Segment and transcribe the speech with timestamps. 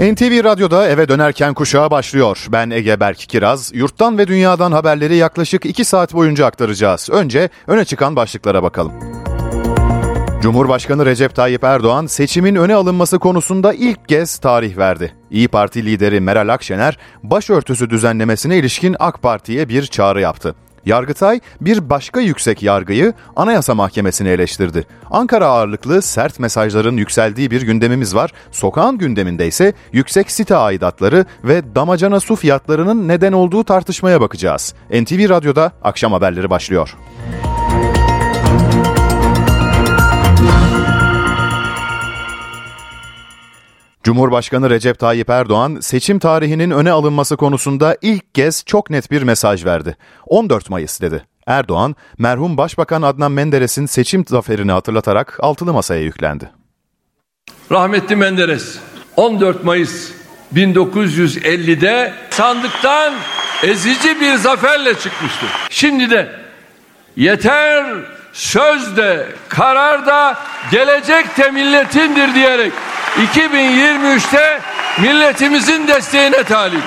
[0.00, 2.46] NTV Radyo'da eve dönerken kuşağa başlıyor.
[2.52, 3.70] Ben Ege Berk Kiraz.
[3.74, 7.08] Yurttan ve dünyadan haberleri yaklaşık 2 saat boyunca aktaracağız.
[7.10, 8.92] Önce öne çıkan başlıklara bakalım.
[10.42, 15.14] Cumhurbaşkanı Recep Tayyip Erdoğan seçimin öne alınması konusunda ilk kez tarih verdi.
[15.30, 20.54] İyi Parti lideri Meral Akşener başörtüsü düzenlemesine ilişkin AK Parti'ye bir çağrı yaptı.
[20.86, 24.86] Yargıtay bir başka yüksek yargıyı Anayasa Mahkemesi'ni eleştirdi.
[25.10, 28.32] Ankara ağırlıklı sert mesajların yükseldiği bir gündemimiz var.
[28.50, 34.74] Sokağın gündeminde ise yüksek site aidatları ve damacana su fiyatlarının neden olduğu tartışmaya bakacağız.
[34.90, 36.96] NTV Radyo'da akşam haberleri başlıyor.
[44.04, 49.64] Cumhurbaşkanı Recep Tayyip Erdoğan seçim tarihinin öne alınması konusunda ilk kez çok net bir mesaj
[49.64, 49.96] verdi.
[50.26, 51.24] 14 Mayıs dedi.
[51.46, 56.50] Erdoğan, merhum Başbakan Adnan Menderes'in seçim zaferini hatırlatarak altılı masaya yüklendi.
[57.72, 58.78] Rahmetli Menderes
[59.16, 60.12] 14 Mayıs
[60.54, 63.14] 1950'de sandıktan
[63.62, 65.46] ezici bir zaferle çıkmıştı.
[65.70, 66.32] Şimdi de
[67.16, 67.96] yeter
[68.40, 70.38] söz de karar da
[70.70, 72.72] gelecek de milletindir diyerek
[73.34, 74.60] 2023'te
[74.98, 76.82] milletimizin desteğine talibiz.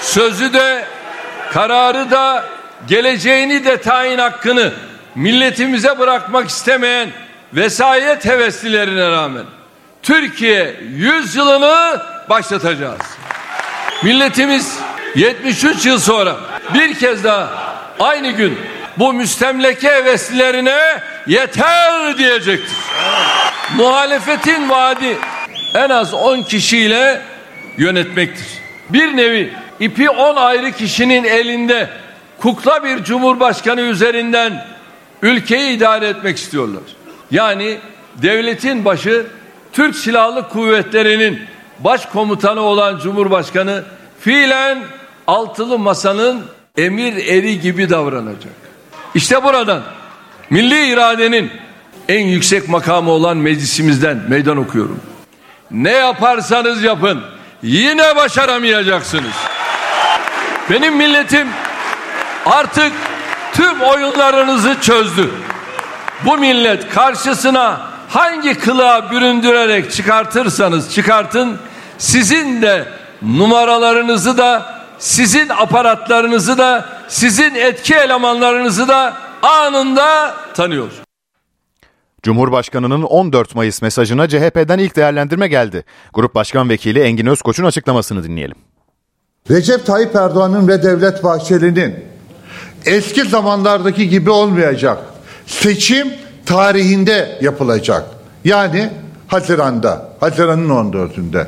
[0.00, 0.84] Sözü de
[1.52, 2.44] kararı da
[2.88, 4.72] geleceğini de tayin hakkını
[5.14, 7.10] milletimize bırakmak istemeyen
[7.52, 9.44] vesayet heveslilerine rağmen
[10.02, 13.00] Türkiye 100 yılını başlatacağız.
[14.02, 14.78] Milletimiz
[15.14, 16.36] 73 yıl sonra
[16.74, 17.48] bir kez daha
[18.00, 18.58] aynı gün
[18.98, 20.78] bu müstemleke heveslilerine
[21.26, 22.76] yeter diyecektir.
[23.76, 25.18] Muhalefetin vaadi
[25.74, 27.22] en az 10 kişiyle
[27.76, 28.46] yönetmektir.
[28.90, 31.88] Bir nevi ipi 10 ayrı kişinin elinde
[32.38, 34.66] kukla bir cumhurbaşkanı üzerinden
[35.22, 36.82] ülkeyi idare etmek istiyorlar.
[37.30, 37.78] Yani
[38.22, 39.26] devletin başı
[39.72, 41.40] Türk Silahlı Kuvvetleri'nin
[41.78, 43.84] başkomutanı olan Cumhurbaşkanı
[44.20, 44.84] fiilen
[45.26, 46.44] altılı masanın
[46.76, 48.63] emir eri gibi davranacak.
[49.14, 49.82] İşte buradan
[50.50, 51.50] milli iradenin
[52.08, 55.00] en yüksek makamı olan meclisimizden meydan okuyorum.
[55.70, 57.20] Ne yaparsanız yapın
[57.62, 59.34] yine başaramayacaksınız.
[60.70, 61.48] Benim milletim
[62.46, 62.92] artık
[63.52, 65.30] tüm oyunlarınızı çözdü.
[66.24, 71.58] Bu millet karşısına hangi kılığa büründürerek çıkartırsanız çıkartın
[71.98, 72.84] sizin de
[73.22, 80.90] numaralarınızı da sizin aparatlarınızı da sizin etki elemanlarınızı da anında tanıyor.
[82.22, 85.84] Cumhurbaşkanının 14 Mayıs mesajına CHP'den ilk değerlendirme geldi.
[86.14, 88.56] Grup Başkan Vekili Engin Özkoç'un açıklamasını dinleyelim.
[89.50, 92.04] Recep Tayyip Erdoğan'ın ve Devlet Bahçeli'nin
[92.86, 94.98] eski zamanlardaki gibi olmayacak.
[95.46, 96.12] Seçim
[96.46, 98.04] tarihinde yapılacak.
[98.44, 98.90] Yani
[99.26, 101.46] Haziran'da, Haziran'ın 14'ünde.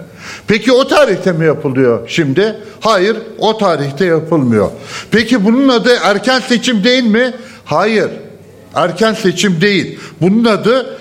[0.49, 2.57] Peki o tarihte mi yapılıyor şimdi?
[2.81, 4.71] Hayır, o tarihte yapılmıyor.
[5.11, 7.35] Peki bunun adı erken seçim değil mi?
[7.65, 8.11] Hayır.
[8.75, 9.99] Erken seçim değil.
[10.21, 10.99] Bunun adı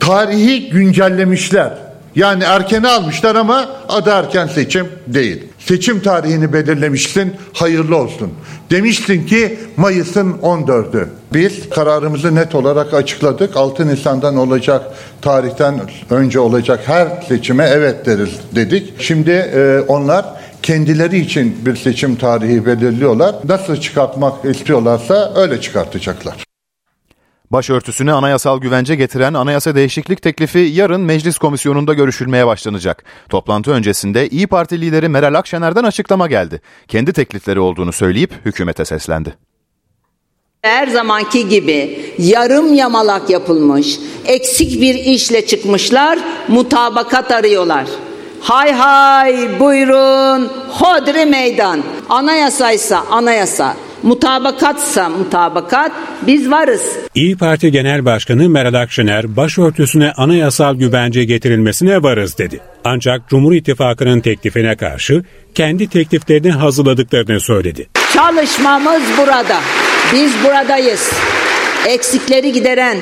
[0.00, 1.78] tarihi güncellemişler.
[2.14, 5.47] Yani erkene almışlar ama adı erken seçim değil.
[5.58, 8.32] Seçim tarihini belirlemişsin, hayırlı olsun.
[8.70, 11.06] Demiştin ki Mayıs'ın 14'ü.
[11.34, 13.56] Biz kararımızı net olarak açıkladık.
[13.56, 14.82] 6 Nisan'dan olacak
[15.22, 15.80] tarihten
[16.10, 18.94] önce olacak her seçime evet deriz dedik.
[18.98, 20.24] Şimdi e, onlar
[20.62, 23.34] kendileri için bir seçim tarihi belirliyorlar.
[23.48, 26.47] Nasıl çıkartmak istiyorlarsa öyle çıkartacaklar.
[27.50, 33.04] Başörtüsüne anayasal güvence getiren anayasa değişiklik teklifi yarın meclis komisyonunda görüşülmeye başlanacak.
[33.28, 36.60] Toplantı öncesinde İyi Parti lideri Meral Akşener'den açıklama geldi.
[36.88, 39.34] Kendi teklifleri olduğunu söyleyip hükümete seslendi.
[40.62, 47.86] Her zamanki gibi yarım yamalak yapılmış, eksik bir işle çıkmışlar, mutabakat arıyorlar.
[48.40, 51.82] Hay hay buyurun hodri meydan.
[52.08, 55.92] Anayasaysa anayasa, mutabakatsa mutabakat
[56.26, 56.82] biz varız.
[57.14, 62.60] İyi Parti Genel Başkanı Meral Akşener başörtüsüne anayasal güvence getirilmesine varız dedi.
[62.84, 65.24] Ancak Cumhur İttifakı'nın teklifine karşı
[65.54, 67.88] kendi tekliflerini hazırladıklarını söyledi.
[68.14, 69.60] Çalışmamız burada.
[70.14, 71.12] Biz buradayız.
[71.88, 72.96] Eksikleri gideren,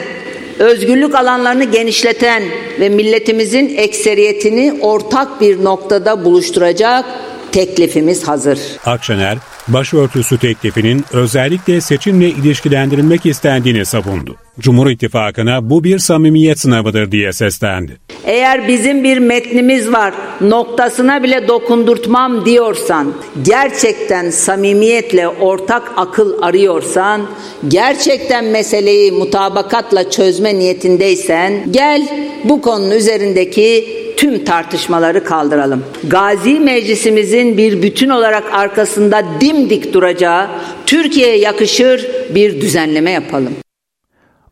[0.58, 2.42] özgürlük alanlarını genişleten
[2.80, 7.04] ve milletimizin ekseriyetini ortak bir noktada buluşturacak
[7.52, 8.58] teklifimiz hazır.
[8.84, 14.36] Akşener, başörtüsü teklifinin özellikle seçimle ilişkilendirilmek istendiğini savundu.
[14.60, 17.96] Cumhur İttifakı'na bu bir samimiyet sınavıdır diye seslendi.
[18.24, 27.26] Eğer bizim bir metnimiz var noktasına bile dokundurtmam diyorsan, gerçekten samimiyetle ortak akıl arıyorsan,
[27.68, 32.08] gerçekten meseleyi mutabakatla çözme niyetindeysen, gel
[32.44, 35.84] bu konunun üzerindeki tüm tartışmaları kaldıralım.
[36.04, 40.48] Gazi Meclisimizin bir bütün olarak arkasında dimdik duracağı
[40.86, 43.52] Türkiye'ye yakışır bir düzenleme yapalım.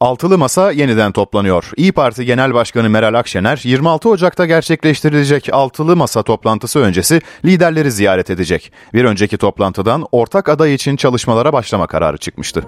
[0.00, 1.70] Altılı Masa yeniden toplanıyor.
[1.76, 8.31] İyi Parti Genel Başkanı Meral Akşener 26 Ocak'ta gerçekleştirilecek Altılı Masa toplantısı öncesi liderleri ziyaret
[8.31, 8.72] edecek.
[8.94, 12.64] Bir önceki toplantıdan ortak aday için çalışmalara başlama kararı çıkmıştı.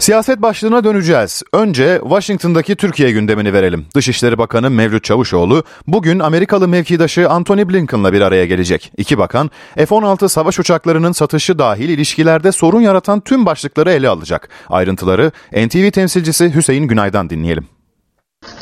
[0.00, 1.42] Siyaset başlığına döneceğiz.
[1.52, 3.86] Önce Washington'daki Türkiye gündemini verelim.
[3.94, 8.92] Dışişleri Bakanı Mevlüt Çavuşoğlu bugün Amerikalı mevkidaşı Antony Blinken'la bir araya gelecek.
[8.96, 14.48] İki bakan F-16 savaş uçaklarının satışı dahil ilişkilerde sorun yaratan tüm başlıkları ele alacak.
[14.68, 17.66] Ayrıntıları NTV temsilcisi Hüseyin Günay'dan dinleyelim.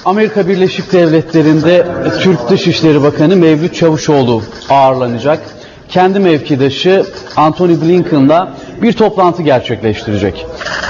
[0.05, 1.87] Amerika Birleşik Devletleri'nde
[2.21, 5.58] Türk Dışişleri Bakanı Mevlüt Çavuşoğlu ağırlanacak.
[5.89, 7.07] Kendi mevkidaşı
[7.37, 8.53] Antony Blinken'la
[8.83, 10.47] bir toplantı gerçekleştirecek.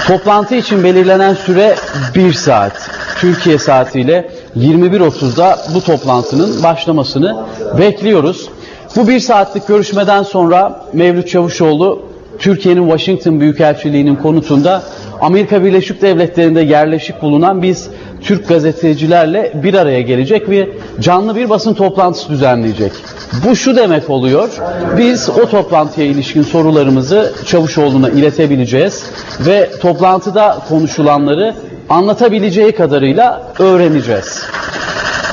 [0.07, 1.75] Toplantı için belirlenen süre
[2.15, 2.89] 1 saat.
[3.17, 7.45] Türkiye saatiyle 21.30'da bu toplantının başlamasını
[7.77, 8.49] bekliyoruz.
[8.95, 12.08] Bu bir saatlik görüşmeden sonra Mevlüt Çavuşoğlu
[12.39, 14.83] Türkiye'nin Washington Büyükelçiliği'nin konutunda
[15.21, 17.89] Amerika Birleşik Devletleri'nde yerleşik bulunan biz
[18.21, 20.69] Türk gazetecilerle bir araya gelecek ve
[20.99, 22.91] canlı bir basın toplantısı düzenleyecek.
[23.45, 24.49] Bu şu demek oluyor,
[24.97, 29.05] biz o toplantıya ilişkin sorularımızı Çavuşoğlu'na iletebileceğiz
[29.39, 31.55] ve toplantıda konuşulanları
[31.89, 34.43] anlatabileceği kadarıyla öğreneceğiz.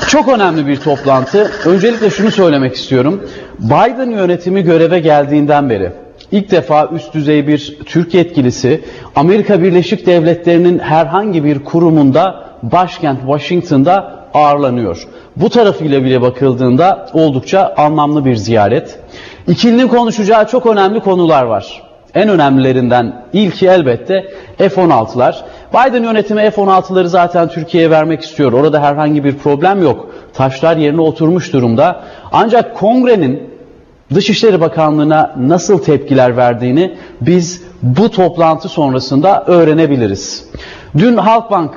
[0.07, 1.51] Çok önemli bir toplantı.
[1.65, 3.23] Öncelikle şunu söylemek istiyorum.
[3.59, 8.81] Biden yönetimi göreve geldiğinden beri ilk defa üst düzey bir Türk yetkilisi
[9.15, 15.07] Amerika Birleşik Devletleri'nin herhangi bir kurumunda başkent Washington'da ağırlanıyor.
[15.35, 18.99] Bu tarafıyla bile bakıldığında oldukça anlamlı bir ziyaret.
[19.47, 21.83] İkilinin konuşacağı çok önemli konular var.
[22.15, 24.25] En önemlilerinden ilki elbette
[24.57, 25.35] F-16'lar.
[25.73, 28.53] Biden yönetimi F-16'ları zaten Türkiye'ye vermek istiyor.
[28.53, 30.09] Orada herhangi bir problem yok.
[30.33, 32.01] Taşlar yerine oturmuş durumda.
[32.31, 33.56] Ancak kongrenin
[34.15, 40.45] Dışişleri Bakanlığı'na nasıl tepkiler verdiğini biz bu toplantı sonrasında öğrenebiliriz.
[40.97, 41.73] Dün Halkbank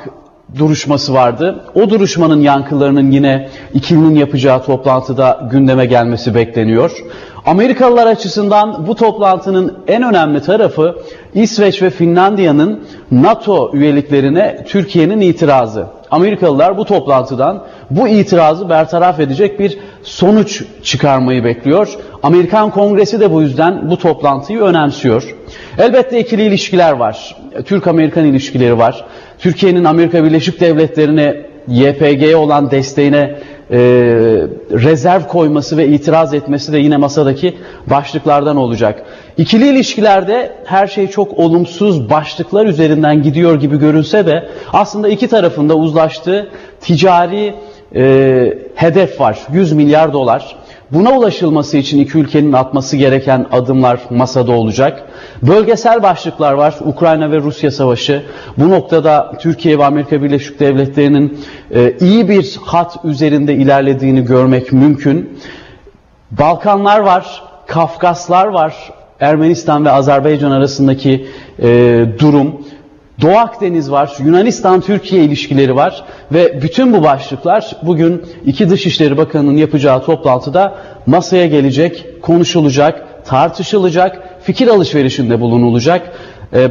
[0.59, 1.65] duruşması vardı.
[1.75, 7.05] O duruşmanın yankılarının yine ikilinin yapacağı toplantıda gündeme gelmesi bekleniyor.
[7.47, 10.97] Amerikalılar açısından bu toplantının en önemli tarafı
[11.35, 15.87] İsveç ve Finlandiya'nın NATO üyeliklerine Türkiye'nin itirazı.
[16.11, 21.89] Amerikalılar bu toplantıdan bu itirazı bertaraf edecek bir sonuç çıkarmayı bekliyor.
[22.23, 25.37] Amerikan Kongresi de bu yüzden bu toplantıyı önemsiyor.
[25.79, 27.37] Elbette ikili ilişkiler var.
[27.65, 29.05] Türk-Amerikan ilişkileri var.
[29.39, 31.37] Türkiye'nin Amerika Birleşik Devletleri'ne
[31.69, 33.39] YPG'ye olan desteğine
[33.73, 33.79] e,
[34.71, 37.57] rezerv koyması ve itiraz etmesi de yine masadaki
[37.87, 39.03] başlıklardan olacak.
[39.37, 45.75] İkili ilişkilerde her şey çok olumsuz başlıklar üzerinden gidiyor gibi görünse de aslında iki tarafında
[45.75, 46.49] uzlaştığı
[46.81, 47.55] ticari
[47.95, 49.39] e, hedef var.
[49.53, 50.57] 100 milyar dolar.
[50.93, 55.03] Buna ulaşılması için iki ülkenin atması gereken adımlar masada olacak.
[55.43, 56.75] Bölgesel başlıklar var.
[56.85, 58.23] Ukrayna ve Rusya savaşı.
[58.59, 61.39] Bu noktada Türkiye ve Amerika Birleşik Devletleri'nin
[61.75, 65.39] e, iyi bir hat üzerinde ilerlediğini görmek mümkün.
[66.31, 68.75] Balkanlar var, Kafkaslar var.
[69.21, 71.27] Ermenistan ve Azerbaycan arasındaki
[71.63, 71.69] e,
[72.19, 72.67] durum.
[73.21, 80.05] Doğu Akdeniz var, Yunanistan-Türkiye ilişkileri var ve bütün bu başlıklar bugün iki Dışişleri Bakanı'nın yapacağı
[80.05, 86.13] toplantıda masaya gelecek, konuşulacak, tartışılacak, fikir alışverişinde bulunulacak.
[86.55, 86.71] Ee,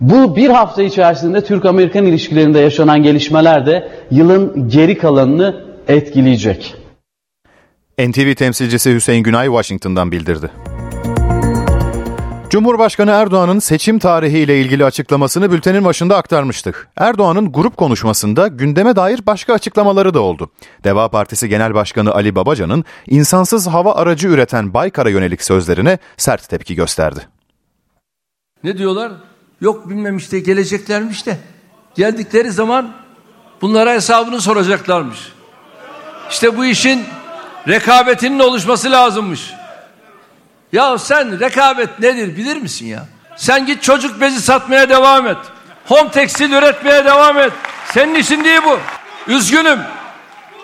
[0.00, 6.74] bu bir hafta içerisinde Türk-Amerikan ilişkilerinde yaşanan gelişmeler de yılın geri kalanını etkileyecek.
[7.98, 10.50] NTV temsilcisi Hüseyin Günay Washington'dan bildirdi.
[12.56, 16.88] Cumhurbaşkanı Erdoğan'ın seçim tarihi ile ilgili açıklamasını bültenin başında aktarmıştık.
[16.96, 20.50] Erdoğan'ın grup konuşmasında gündeme dair başka açıklamaları da oldu.
[20.84, 26.74] Deva Partisi Genel Başkanı Ali Babacan'ın insansız hava aracı üreten Baykar'a yönelik sözlerine sert tepki
[26.74, 27.20] gösterdi.
[28.64, 29.12] Ne diyorlar?
[29.60, 31.38] Yok bilmem işte geleceklermiş de.
[31.94, 32.92] Geldikleri zaman
[33.62, 35.18] bunlara hesabını soracaklarmış.
[36.30, 37.04] İşte bu işin
[37.68, 39.52] rekabetinin oluşması lazımmış.
[40.72, 43.06] Ya sen rekabet nedir bilir misin ya?
[43.36, 45.36] Sen git çocuk bezi satmaya devam et.
[45.84, 47.52] Home tekstil üretmeye devam et.
[47.94, 48.78] Senin işin değil bu.
[49.32, 49.78] Üzgünüm.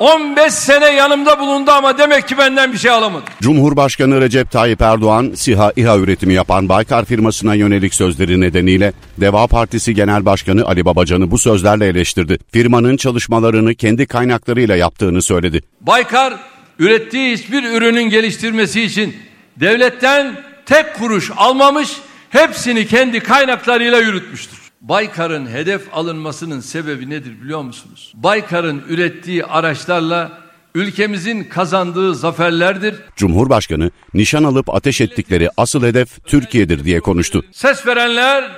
[0.00, 3.24] 15 sene yanımda bulundu ama demek ki benden bir şey alamadı.
[3.42, 9.94] Cumhurbaşkanı Recep Tayyip Erdoğan, SİHA İHA üretimi yapan Baykar firmasına yönelik sözleri nedeniyle Deva Partisi
[9.94, 12.38] Genel Başkanı Ali Babacan'ı bu sözlerle eleştirdi.
[12.52, 15.60] Firmanın çalışmalarını kendi kaynaklarıyla yaptığını söyledi.
[15.80, 16.34] Baykar
[16.78, 19.16] ürettiği hiçbir ürünün geliştirmesi için
[19.62, 21.96] devletten tek kuruş almamış,
[22.30, 24.58] hepsini kendi kaynaklarıyla yürütmüştür.
[24.80, 28.12] Baykar'ın hedef alınmasının sebebi nedir biliyor musunuz?
[28.14, 30.38] Baykar'ın ürettiği araçlarla
[30.74, 32.94] ülkemizin kazandığı zaferlerdir.
[33.16, 37.44] Cumhurbaşkanı nişan alıp ateş ettikleri asıl hedef Türkiye'dir diye konuştu.
[37.52, 38.50] Ses verenler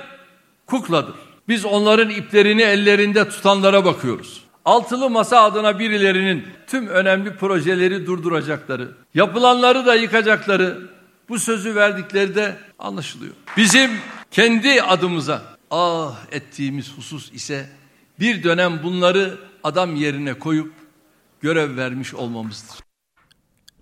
[0.65, 1.15] kukladır.
[1.47, 4.41] Biz onların iplerini ellerinde tutanlara bakıyoruz.
[4.65, 10.94] Altılı masa adına birilerinin tüm önemli projeleri durduracakları, yapılanları da yıkacakları
[11.29, 13.33] bu sözü verdikleri de anlaşılıyor.
[13.57, 13.91] Bizim
[14.31, 17.69] kendi adımıza ah ettiğimiz husus ise
[18.19, 20.73] bir dönem bunları adam yerine koyup
[21.41, 22.84] görev vermiş olmamızdır.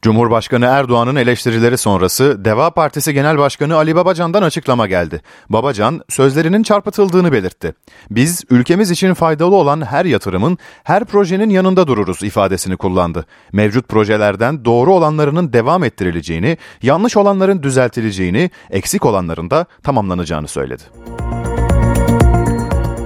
[0.03, 5.22] Cumhurbaşkanı Erdoğan'ın eleştirileri sonrası Deva Partisi Genel Başkanı Ali Babacan'dan açıklama geldi.
[5.50, 7.74] Babacan sözlerinin çarpıtıldığını belirtti.
[8.10, 13.25] Biz ülkemiz için faydalı olan her yatırımın, her projenin yanında dururuz ifadesini kullandı.
[13.53, 20.83] Mevcut projelerden doğru olanlarının devam ettirileceğini, yanlış olanların düzeltileceğini, eksik olanların da tamamlanacağını söyledi.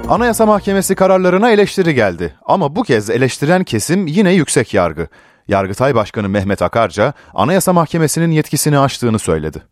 [0.09, 5.07] Anayasa Mahkemesi kararlarına eleştiri geldi ama bu kez eleştiren kesim yine yüksek yargı.
[5.47, 9.63] Yargıtay Başkanı Mehmet Akarca, Anayasa Mahkemesi'nin yetkisini aştığını söyledi.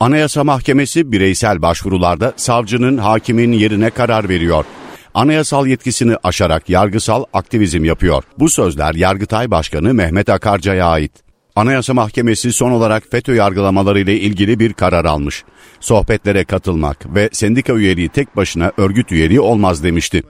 [0.00, 4.64] Anayasa Mahkemesi bireysel başvurularda savcının hakimin yerine karar veriyor.
[5.14, 8.24] Anayasal yetkisini aşarak yargısal aktivizm yapıyor.
[8.38, 11.12] Bu sözler Yargıtay Başkanı Mehmet Akarca'ya ait.
[11.56, 15.44] Anayasa Mahkemesi son olarak FETÖ yargılamaları ile ilgili bir karar almış.
[15.80, 20.22] Sohbetlere katılmak ve sendika üyeliği tek başına örgüt üyeliği olmaz demişti.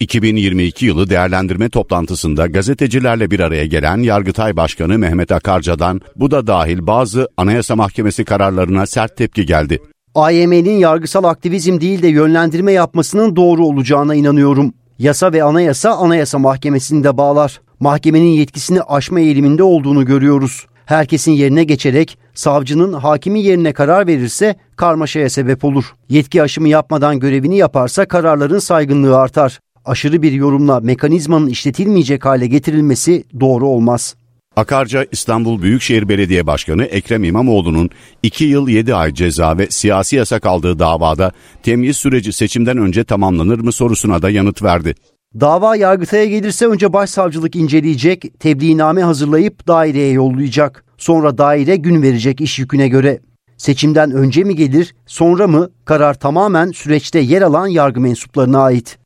[0.00, 6.86] 2022 yılı değerlendirme toplantısında gazetecilerle bir araya gelen Yargıtay Başkanı Mehmet Akarca'dan bu da dahil
[6.86, 9.82] bazı Anayasa Mahkemesi kararlarına sert tepki geldi.
[10.14, 14.72] AYM'nin yargısal aktivizm değil de yönlendirme yapmasının doğru olacağına inanıyorum.
[14.98, 17.60] Yasa ve anayasa anayasa mahkemesini de bağlar.
[17.80, 20.66] Mahkemenin yetkisini aşma eğiliminde olduğunu görüyoruz.
[20.86, 25.84] Herkesin yerine geçerek savcının hakimi yerine karar verirse karmaşaya sebep olur.
[26.08, 33.24] Yetki aşımı yapmadan görevini yaparsa kararların saygınlığı artar aşırı bir yorumla mekanizmanın işletilmeyecek hale getirilmesi
[33.40, 34.14] doğru olmaz.
[34.56, 37.90] Akarca İstanbul Büyükşehir Belediye Başkanı Ekrem İmamoğlu'nun
[38.22, 43.58] 2 yıl 7 ay ceza ve siyasi yasak aldığı davada temyiz süreci seçimden önce tamamlanır
[43.58, 44.94] mı sorusuna da yanıt verdi.
[45.40, 50.84] Dava yargıtaya gelirse önce başsavcılık inceleyecek, tebliğname hazırlayıp daireye yollayacak.
[50.98, 53.20] Sonra daire gün verecek iş yüküne göre.
[53.56, 58.98] Seçimden önce mi gelir, sonra mı karar tamamen süreçte yer alan yargı mensuplarına ait.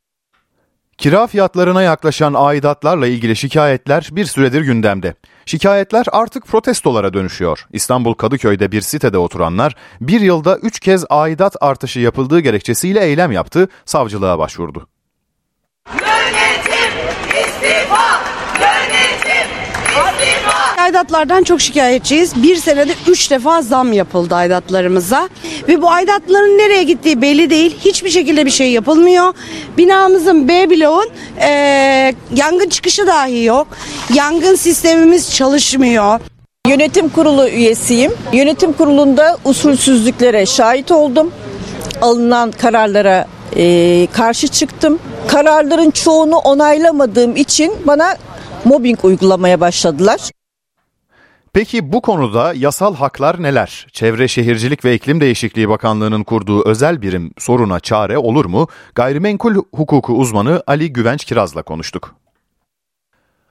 [0.97, 5.13] Kira fiyatlarına yaklaşan aidatlarla ilgili şikayetler bir süredir gündemde.
[5.45, 7.65] Şikayetler artık protestolara dönüşüyor.
[7.73, 13.67] İstanbul Kadıköy'de bir sitede oturanlar bir yılda 3 kez aidat artışı yapıldığı gerekçesiyle eylem yaptı,
[13.85, 14.87] savcılığa başvurdu.
[15.93, 16.93] Yönetim
[17.29, 18.21] istifa!
[18.59, 19.49] Yönetim
[19.81, 20.63] istifa!
[20.83, 22.43] Aidatlardan çok şikayetçiyiz.
[22.43, 25.29] Bir senede üç defa zam yapıldı aidatlarımıza.
[25.67, 27.77] Ve bu aidatların nereye gittiği belli değil.
[27.85, 29.33] Hiçbir şekilde bir şey yapılmıyor.
[29.77, 31.09] Binamızın B bloğun
[31.39, 31.49] e,
[32.35, 33.67] yangın çıkışı dahi yok.
[34.13, 36.19] Yangın sistemimiz çalışmıyor.
[36.67, 38.11] Yönetim kurulu üyesiyim.
[38.33, 41.31] Yönetim kurulunda usulsüzlüklere şahit oldum.
[42.01, 44.99] Alınan kararlara e, karşı çıktım.
[45.27, 48.15] Kararların çoğunu onaylamadığım için bana
[48.65, 50.19] mobbing uygulamaya başladılar.
[51.53, 53.87] Peki bu konuda yasal haklar neler?
[53.91, 58.67] Çevre Şehircilik ve İklim Değişikliği Bakanlığı'nın kurduğu özel birim soruna çare olur mu?
[58.95, 62.15] Gayrimenkul hukuku uzmanı Ali Güvenç Kiraz'la konuştuk.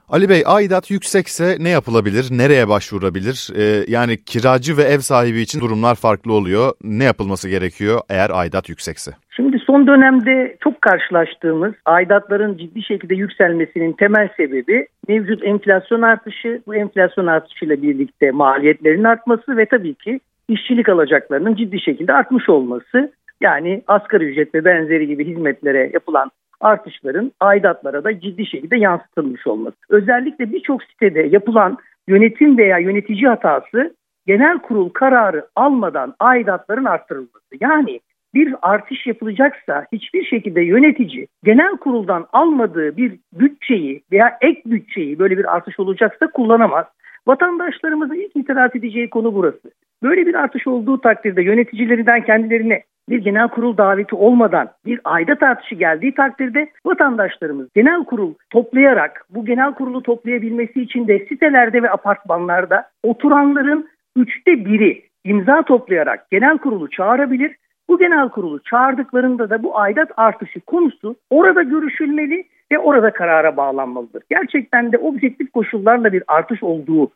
[0.09, 3.50] Ali Bey aidat yüksekse ne yapılabilir, nereye başvurabilir?
[3.56, 6.73] Ee, yani kiracı ve ev sahibi için durumlar farklı oluyor.
[6.85, 9.12] Ne yapılması gerekiyor eğer aidat yüksekse?
[9.36, 16.74] Şimdi son dönemde çok karşılaştığımız aidatların ciddi şekilde yükselmesinin temel sebebi mevcut enflasyon artışı, bu
[16.74, 23.12] enflasyon artışıyla birlikte maliyetlerin artması ve tabii ki işçilik alacaklarının ciddi şekilde artmış olması.
[23.40, 29.76] Yani asgari ücret ve benzeri gibi hizmetlere yapılan artışların aidatlara da ciddi şekilde yansıtılmış olması.
[29.90, 33.94] Özellikle birçok sitede yapılan yönetim veya yönetici hatası
[34.26, 37.54] genel kurul kararı almadan aidatların arttırılması.
[37.60, 38.00] Yani
[38.34, 45.38] bir artış yapılacaksa hiçbir şekilde yönetici genel kuruldan almadığı bir bütçeyi veya ek bütçeyi böyle
[45.38, 46.86] bir artış olacaksa kullanamaz.
[47.26, 49.70] Vatandaşlarımızın ilk itiraz edeceği konu burası.
[50.02, 55.74] Böyle bir artış olduğu takdirde yöneticilerinden kendilerine bir genel kurul daveti olmadan bir aidat artışı
[55.74, 62.86] geldiği takdirde vatandaşlarımız genel kurul toplayarak bu genel kurulu toplayabilmesi için de sitelerde ve apartmanlarda
[63.02, 67.56] oturanların üçte biri imza toplayarak genel kurulu çağırabilir.
[67.92, 74.22] Bu genel kurulu çağırdıklarında da bu aidat artışı konusu orada görüşülmeli ve orada karara bağlanmalıdır.
[74.30, 77.11] Gerçekten de objektif koşullarla bir artış olduğu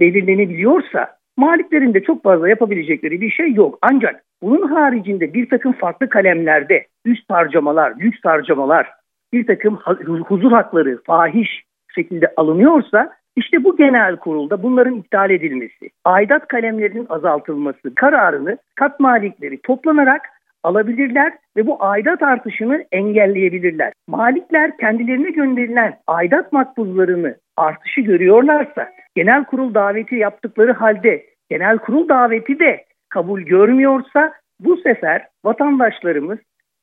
[0.00, 3.78] belirlenebiliyorsa maliklerin de çok fazla yapabilecekleri bir şey yok.
[3.82, 8.90] Ancak Bunun haricinde bir takım farklı kalemlerde üst harcamalar, lüks harcamalar,
[9.32, 9.76] bir takım
[10.26, 17.94] huzur hakları fahiş şekilde alınıyorsa işte bu genel kurulda bunların iptal edilmesi, aidat kalemlerinin azaltılması
[17.94, 20.28] kararını kat malikleri toplanarak
[20.62, 23.92] alabilirler ve bu aidat artışını engelleyebilirler.
[24.08, 32.58] Malikler kendilerine gönderilen aidat makbuzlarını artışı görüyorlarsa genel kurul daveti yaptıkları halde genel kurul daveti
[32.58, 36.38] de kabul görmüyorsa bu sefer vatandaşlarımız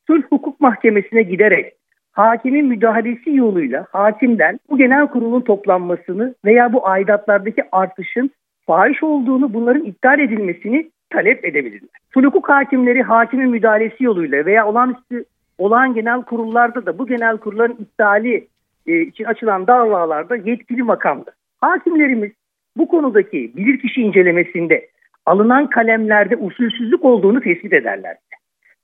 [0.06, 1.72] sulh hukuk mahkemesine giderek
[2.12, 8.30] hakimin müdahalesi yoluyla hakimden bu genel kurulun toplanmasını veya bu aidatlardaki artışın
[8.66, 12.00] fahiş olduğunu bunların iptal edilmesini talep edebilirler.
[12.14, 15.24] Hukuk hakimleri hakimin müdahalesi yoluyla veya olağanüstü
[15.58, 18.46] olağan genel kurullarda da bu genel kurulların iptali
[18.86, 21.34] e, için açılan davalarda yetkili makamdır.
[21.60, 22.30] Hakimlerimiz
[22.76, 24.88] bu konudaki bilirkişi incelemesinde
[25.26, 28.16] alınan kalemlerde usulsüzlük olduğunu tespit ederler.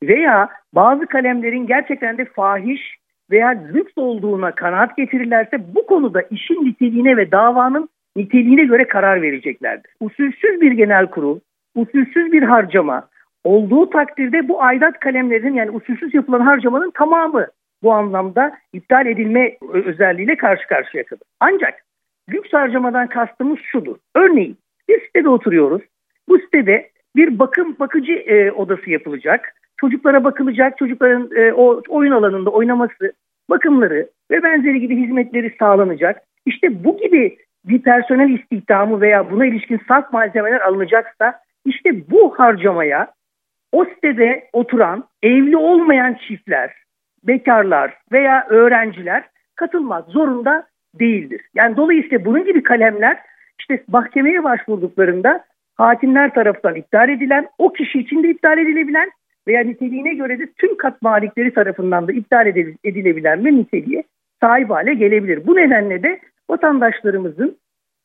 [0.02, 2.96] Veya bazı kalemlerin gerçekten de fahiş
[3.30, 9.90] veya lüks olduğuna kanaat getirirlerse bu konuda işin niteliğine ve davanın niteliğine göre karar vereceklerdir.
[10.00, 11.40] Usulsüz bir genel kurul,
[11.74, 13.08] usulsüz bir harcama
[13.44, 17.46] olduğu takdirde bu aidat kalemlerinin yani usulsüz yapılan harcamanın tamamı
[17.82, 21.22] bu anlamda iptal edilme özelliğiyle karşı karşıya kalır.
[21.40, 21.74] Ancak
[22.30, 23.96] lüks harcamadan kastımız şudur.
[24.14, 24.56] Örneğin
[24.88, 25.82] bir sitede oturuyoruz.
[26.28, 29.54] Bu sitede bir bakım bakıcı e, odası yapılacak.
[29.80, 33.12] Çocuklara bakılacak, çocukların e, o oyun alanında oynaması,
[33.50, 36.22] bakımları ve benzeri gibi hizmetleri sağlanacak.
[36.46, 43.08] İşte bu gibi bir personel istihdamı veya buna ilişkin saf malzemeler alınacaksa işte bu harcamaya
[43.72, 46.72] o sitede oturan evli olmayan çiftler,
[47.24, 49.24] bekarlar veya öğrenciler
[49.56, 51.40] katılmak zorunda değildir.
[51.54, 53.18] Yani dolayısıyla bunun gibi kalemler
[53.60, 59.10] işte mahkemeye başvurduklarında hakimler tarafından iptal edilen, o kişi için de iptal edilebilen
[59.48, 62.46] veya niteliğine göre de tüm kat malikleri tarafından da iptal
[62.84, 64.02] edilebilen bir niteliğe
[64.40, 65.46] sahip hale gelebilir.
[65.46, 67.58] Bu nedenle de vatandaşlarımızın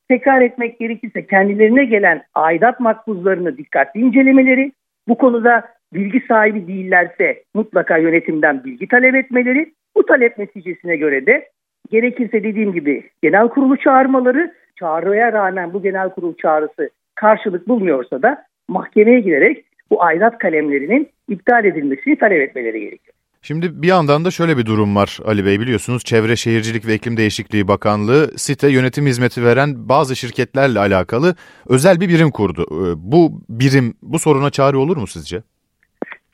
[0.08, 4.72] tekrar etmek gerekirse kendilerine gelen aidat makbuzlarını dikkatli incelemeleri,
[5.08, 11.50] bu konuda bilgi sahibi değillerse mutlaka yönetimden bilgi talep etmeleri, bu talep neticesine göre de
[11.92, 18.44] gerekirse dediğim gibi genel kurulu çağırmaları, çağrıya rağmen bu genel kurul çağrısı karşılık bulmuyorsa da
[18.70, 23.16] mahkemeye giderek bu aidat kalemlerinin iptal edilmesini talep etmeleri gerekiyor.
[23.44, 27.18] Şimdi bir yandan da şöyle bir durum var Ali Bey biliyorsunuz Çevre Şehircilik ve İklim
[27.18, 31.36] Değişikliği Bakanlığı site yönetim hizmeti veren bazı şirketlerle alakalı
[31.70, 32.66] özel bir birim kurdu.
[32.72, 35.38] Ee, bu birim bu soruna çare olur mu sizce?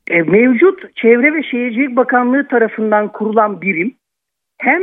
[0.08, 3.96] E, mevcut Çevre ve Şehircilik Bakanlığı tarafından kurulan birim
[4.58, 4.82] hem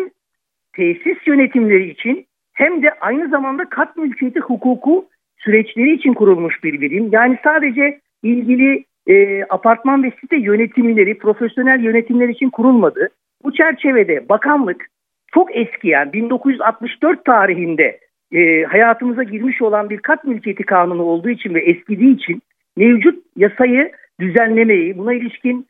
[0.72, 5.06] tesis yönetimleri için hem de aynı zamanda kat mülkiyeti hukuku
[5.38, 7.08] süreçleri için kurulmuş bir birim.
[7.12, 13.08] Yani sadece ilgili e, apartman ve site yönetimleri, profesyonel yönetimler için kurulmadı.
[13.44, 14.86] Bu çerçevede bakanlık
[15.34, 17.98] çok eski yani 1964 tarihinde
[18.32, 22.42] e, hayatımıza girmiş olan bir kat mülkiyeti kanunu olduğu için ve eskidiği için
[22.76, 25.66] mevcut yasayı düzenlemeyi, buna ilişkin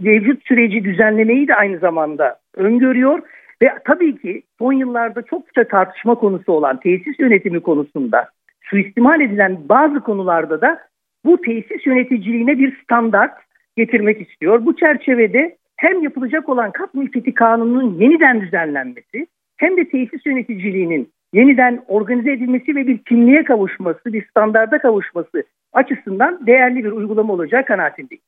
[0.00, 3.22] mevcut süreci düzenlemeyi de aynı zamanda öngörüyor.
[3.62, 8.28] Ve tabii ki son yıllarda çokça tartışma konusu olan tesis yönetimi konusunda
[8.62, 10.80] suistimal edilen bazı konularda da
[11.24, 13.38] bu tesis yöneticiliğine bir standart
[13.76, 14.66] getirmek istiyor.
[14.66, 21.84] Bu çerçevede hem yapılacak olan kat mülkiyeti kanununun yeniden düzenlenmesi hem de tesis yöneticiliğinin yeniden
[21.88, 28.22] organize edilmesi ve bir kimliğe kavuşması, bir standarda kavuşması açısından değerli bir uygulama olacağı kanaatindeyim.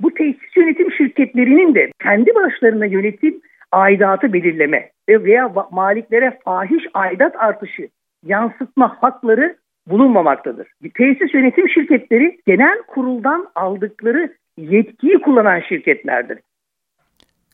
[0.00, 3.40] Bu tesis yönetim şirketlerinin de kendi başlarına yönetim
[3.72, 7.88] aidatı belirleme veya maliklere fahiş aidat artışı
[8.26, 9.56] yansıtma hakları
[9.90, 10.68] bulunmamaktadır.
[10.94, 16.38] Tesis yönetim şirketleri genel kuruldan aldıkları yetkiyi kullanan şirketlerdir.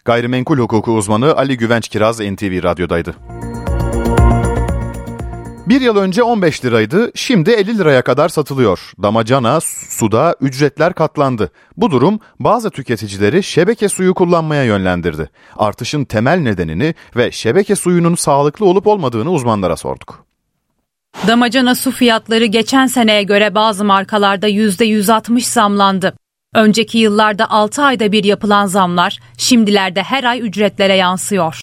[0.04, 3.14] Gayrimenkul hukuku uzmanı Ali Güvenç Kiraz NTV Radyo'daydı.
[5.68, 8.92] Bir yıl önce 15 liraydı, şimdi 50 liraya kadar satılıyor.
[9.02, 11.50] Damacana, suda ücretler katlandı.
[11.76, 15.28] Bu durum bazı tüketicileri şebeke suyu kullanmaya yönlendirdi.
[15.56, 20.24] Artışın temel nedenini ve şebeke suyunun sağlıklı olup olmadığını uzmanlara sorduk.
[21.28, 26.14] Damacana su fiyatları geçen seneye göre bazı markalarda %160 zamlandı.
[26.54, 31.60] Önceki yıllarda 6 ayda bir yapılan zamlar şimdilerde her ay ücretlere yansıyor.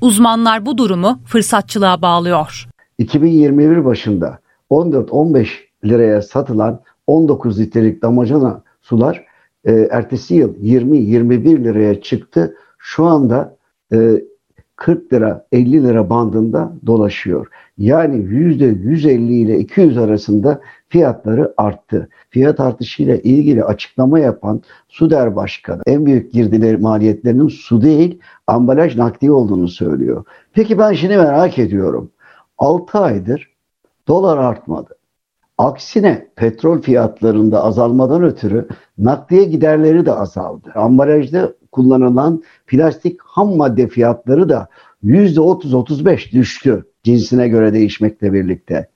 [0.00, 2.68] Uzmanlar bu durumu fırsatçılığa bağlıyor.
[2.98, 4.38] 2021 başında
[4.70, 5.48] 14-15
[5.84, 9.24] liraya satılan 19 litrelik damacana sular
[9.64, 12.56] e, ertesi yıl 20-21 liraya çıktı.
[12.78, 13.56] Şu anda
[13.92, 14.22] e,
[14.76, 17.46] 40 lira 50 lira bandında dolaşıyor.
[17.78, 22.08] Yani %150 ile 200 arasında fiyatları arttı.
[22.30, 29.32] Fiyat artışıyla ilgili açıklama yapan Suder Başkanı en büyük girdileri maliyetlerinin su değil ambalaj nakliye
[29.32, 30.24] olduğunu söylüyor.
[30.52, 32.10] Peki ben şimdi merak ediyorum.
[32.58, 33.50] 6 aydır
[34.08, 34.96] dolar artmadı.
[35.58, 40.72] Aksine petrol fiyatlarında azalmadan ötürü nakliye giderleri de azaldı.
[40.74, 44.68] Ambalajda kullanılan plastik ham madde fiyatları da
[45.04, 48.88] %30-35 düştü cinsine göre değişmekle birlikte.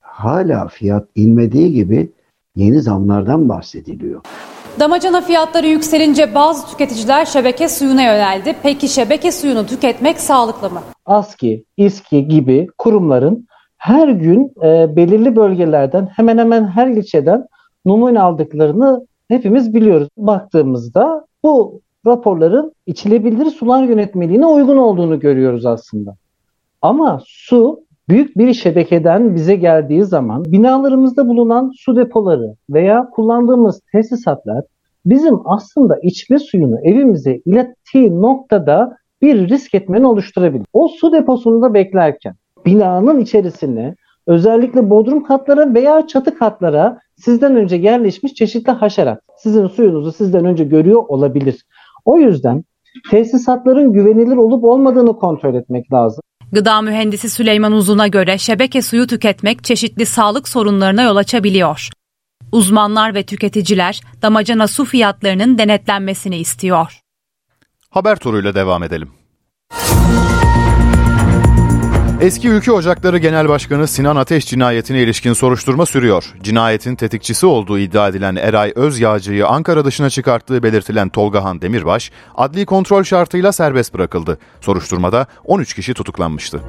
[0.00, 2.12] Hala fiyat inmediği gibi
[2.56, 4.20] yeni zamlardan bahsediliyor.
[4.80, 8.56] Damacana fiyatları yükselince bazı tüketiciler şebeke suyuna yöneldi.
[8.62, 10.80] Peki şebeke suyunu tüketmek sağlıklı mı?
[11.06, 17.46] ASKİ, İSKİ gibi kurumların her gün e, belirli bölgelerden hemen hemen her ilçeden
[17.84, 20.08] numune aldıklarını hepimiz biliyoruz.
[20.16, 26.16] Baktığımızda bu raporların içilebilir sular yönetmeliğine uygun olduğunu görüyoruz aslında.
[26.82, 34.64] Ama su büyük bir şebekeden bize geldiği zaman binalarımızda bulunan su depoları veya kullandığımız tesisatlar
[35.06, 40.66] bizim aslında içme suyunu evimize ilettiği noktada bir risk etmeni oluşturabilir.
[40.72, 42.34] O su deposunda beklerken
[42.66, 43.94] binanın içerisine
[44.26, 50.64] özellikle bodrum katlara veya çatı katlara sizden önce yerleşmiş çeşitli haşerat sizin suyunuzu sizden önce
[50.64, 51.66] görüyor olabilir.
[52.04, 52.64] O yüzden
[53.10, 56.22] tesisatların güvenilir olup olmadığını kontrol etmek lazım.
[56.52, 61.88] Gıda mühendisi Süleyman Uzun'a göre şebeke suyu tüketmek çeşitli sağlık sorunlarına yol açabiliyor.
[62.52, 67.00] Uzmanlar ve tüketiciler damacana su fiyatlarının denetlenmesini istiyor.
[67.90, 69.10] Haber turuyla devam edelim.
[72.20, 76.34] Eski Ülke Ocakları Genel Başkanı Sinan Ateş cinayetine ilişkin soruşturma sürüyor.
[76.42, 83.02] Cinayetin tetikçisi olduğu iddia edilen Eray Özyağcı'yı Ankara dışına çıkarttığı belirtilen Tolgahan Demirbaş, adli kontrol
[83.02, 84.38] şartıyla serbest bırakıldı.
[84.60, 86.60] Soruşturmada 13 kişi tutuklanmıştı.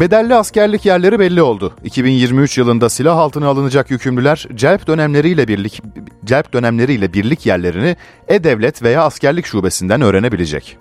[0.00, 1.74] Bedelli askerlik yerleri belli oldu.
[1.84, 5.82] 2023 yılında silah altına alınacak yükümlüler celp dönemleriyle birlik
[6.24, 7.96] celp dönemleriyle birlik yerlerini
[8.28, 10.78] e-devlet veya askerlik şubesinden öğrenebilecek.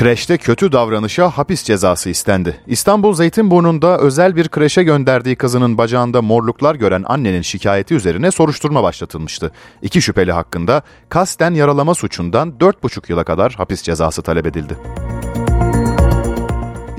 [0.00, 2.60] Kreşte kötü davranışa hapis cezası istendi.
[2.66, 9.52] İstanbul Zeytinburnu'nda özel bir kreşe gönderdiği kızının bacağında morluklar gören annenin şikayeti üzerine soruşturma başlatılmıştı.
[9.82, 14.76] İki şüpheli hakkında kasten yaralama suçundan 4,5 yıla kadar hapis cezası talep edildi.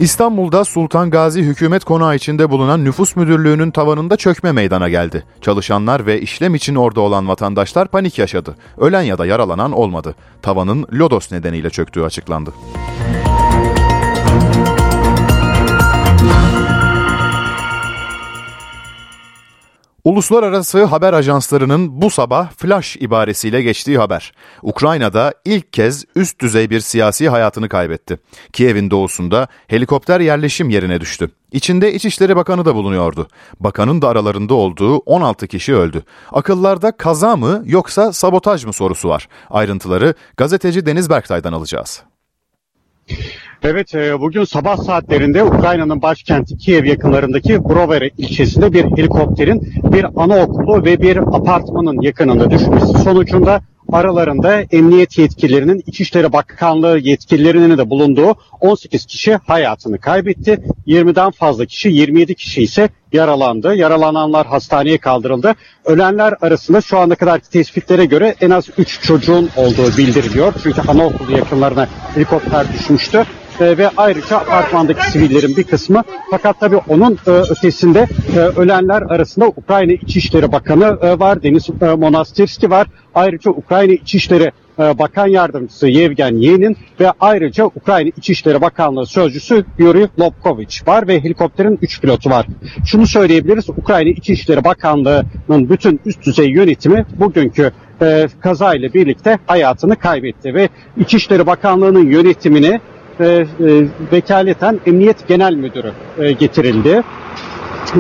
[0.02, 5.24] İstanbul'da Sultan Gazi Hükümet Konağı içinde bulunan nüfus müdürlüğünün tavanında çökme meydana geldi.
[5.42, 8.56] Çalışanlar ve işlem için orada olan vatandaşlar panik yaşadı.
[8.78, 10.16] Ölen ya da yaralanan olmadı.
[10.42, 12.54] Tavanın lodos nedeniyle çöktüğü açıklandı.
[20.04, 24.32] Uluslararası haber ajanslarının bu sabah flash ibaresiyle geçtiği haber.
[24.62, 28.20] Ukrayna'da ilk kez üst düzey bir siyasi hayatını kaybetti.
[28.54, 31.32] Kiev'in doğusunda helikopter yerleşim yerine düştü.
[31.52, 33.28] İçinde İçişleri Bakanı da bulunuyordu.
[33.60, 36.04] Bakanın da aralarında olduğu 16 kişi öldü.
[36.32, 39.28] Akıllarda kaza mı yoksa sabotaj mı sorusu var.
[39.50, 42.04] Ayrıntıları gazeteci Deniz Berktay'dan alacağız.
[43.64, 50.86] Evet e, bugün sabah saatlerinde Ukrayna'nın başkenti Kiev yakınlarındaki Brovere ilçesinde bir helikopterin bir anaokulu
[50.86, 59.06] ve bir apartmanın yakınında düşmesi sonucunda aralarında emniyet yetkililerinin İçişleri Bakanlığı yetkililerinin de bulunduğu 18
[59.06, 60.60] kişi hayatını kaybetti.
[60.88, 63.76] 20'den fazla kişi 27 kişi ise yaralandı.
[63.76, 65.56] Yaralananlar hastaneye kaldırıldı.
[65.86, 70.54] Ölenler arasında şu ana kadarki tespitlere göre en az 3 çocuğun olduğu bildiriliyor.
[70.64, 73.26] Çünkü anaokulu yakınlarına helikopter düşmüştü
[73.62, 76.04] e, ve ayrıca apartmandaki sivillerin bir kısmı.
[76.32, 81.86] Fakat tabii onun e, ötesinde e, ölenler arasında Ukrayna İçişleri Bakanı e, var, Deniz e,
[81.86, 82.88] Monastirski var.
[83.16, 90.88] Ayrıca Ukrayna İçişleri Bakan Yardımcısı Yevgen Yenin ve ayrıca Ukrayna İçişleri Bakanlığı Sözcüsü Yuri Lobkovich
[90.88, 92.46] var ve helikopterin 3 pilotu var.
[92.86, 97.72] Şunu söyleyebiliriz, Ukrayna İçişleri Bakanlığı'nın bütün üst düzey yönetimi bugünkü
[98.02, 102.80] e, kaza ile birlikte hayatını kaybetti ve İçişleri Bakanlığı'nın yönetimini
[103.22, 103.46] e, e,
[104.12, 107.02] vekaleten Emniyet Genel Müdürü e, getirildi.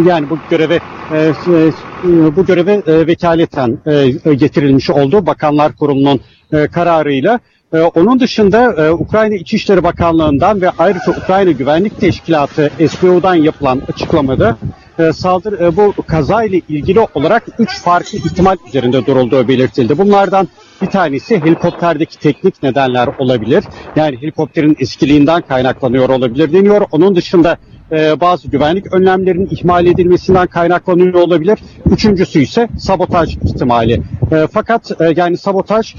[0.05, 0.79] Yani bu göreve
[1.13, 6.19] e, e, bu göreve e, vekaleten e, getirilmiş oldu Bakanlar Kurulu'nun
[6.53, 7.39] e, kararıyla.
[7.73, 14.57] E, onun dışında e, Ukrayna İçişleri Bakanlığı'ndan ve ayrıca Ukrayna Güvenlik Teşkilatı SBU'dan yapılan açıklamada
[15.02, 19.98] e, saldırı e, bu kaza ile ilgili olarak 3 farklı ihtimal üzerinde durulduğu belirtildi.
[19.98, 20.48] Bunlardan
[20.82, 23.64] bir tanesi helikopterdeki teknik nedenler olabilir.
[23.96, 26.82] Yani helikopterin eskiliğinden kaynaklanıyor olabilir deniyor.
[26.92, 27.58] Onun dışında
[27.92, 31.60] e, bazı güvenlik önlemlerinin ihmal edilmesinden kaynaklanıyor olabilir.
[31.86, 34.02] Üçüncüsü ise sabotaj ihtimali.
[34.32, 35.96] E, fakat e, yani sabotaj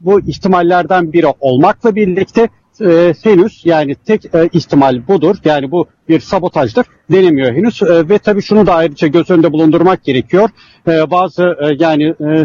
[0.00, 2.48] bu ihtimallerden biri olmakla birlikte
[2.80, 5.36] e, henüz yani tek e, ihtimal budur.
[5.44, 10.04] Yani bu bir sabotajdır denemiyor henüz e, ve tabii şunu da ayrıca göz önünde bulundurmak
[10.04, 10.48] gerekiyor.
[10.88, 12.44] E, bazı e, yani e,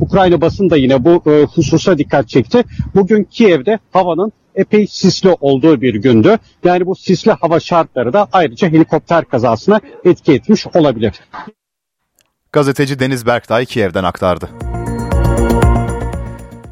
[0.00, 2.64] Ukrayna basın da yine bu e, hususa dikkat çekti.
[2.94, 6.38] Bugün Kiev'de havanın epey sisli olduğu bir gündü.
[6.64, 11.20] Yani bu sisli hava şartları da ayrıca helikopter kazasına etki etmiş olabilir.
[12.52, 14.48] Gazeteci Deniz Berktay Kiev'den aktardı.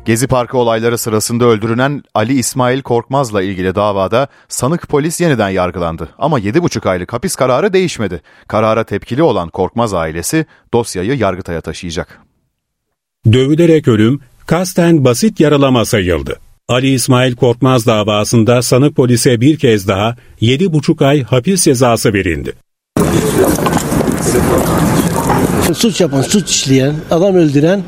[0.04, 6.08] Gezi Parkı olayları sırasında öldürülen Ali İsmail Korkmaz'la ilgili davada sanık polis yeniden yargılandı.
[6.18, 8.22] Ama 7,5 aylık hapis kararı değişmedi.
[8.48, 12.18] Karara tepkili olan Korkmaz ailesi dosyayı Yargıtay'a taşıyacak.
[13.32, 16.38] Dövülerek ölüm kasten basit yaralama sayıldı.
[16.68, 22.52] Ali İsmail Korkmaz davasında sanık polise bir kez daha 7,5 ay hapis cezası verildi.
[25.74, 27.82] Suç yapan, suç işleyen, adam öldüren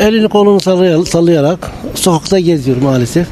[0.00, 0.60] elini kolunu
[1.06, 3.26] sallayarak sokakta geziyor maalesef.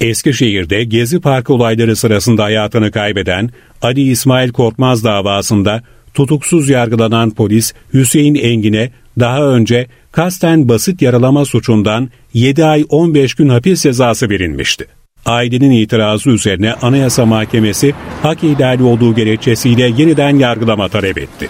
[0.00, 3.50] Eskişehir'de Gezi Parkı olayları sırasında hayatını kaybeden
[3.82, 5.82] Ali İsmail Korkmaz davasında
[6.14, 13.48] tutuksuz yargılanan polis Hüseyin Engin'e daha önce kasten basit yaralama suçundan 7 ay 15 gün
[13.48, 14.86] hapis cezası verilmişti.
[15.26, 21.48] Ailenin itirazı üzerine Anayasa Mahkemesi hak ihlali olduğu gerekçesiyle yeniden yargılama talep etti.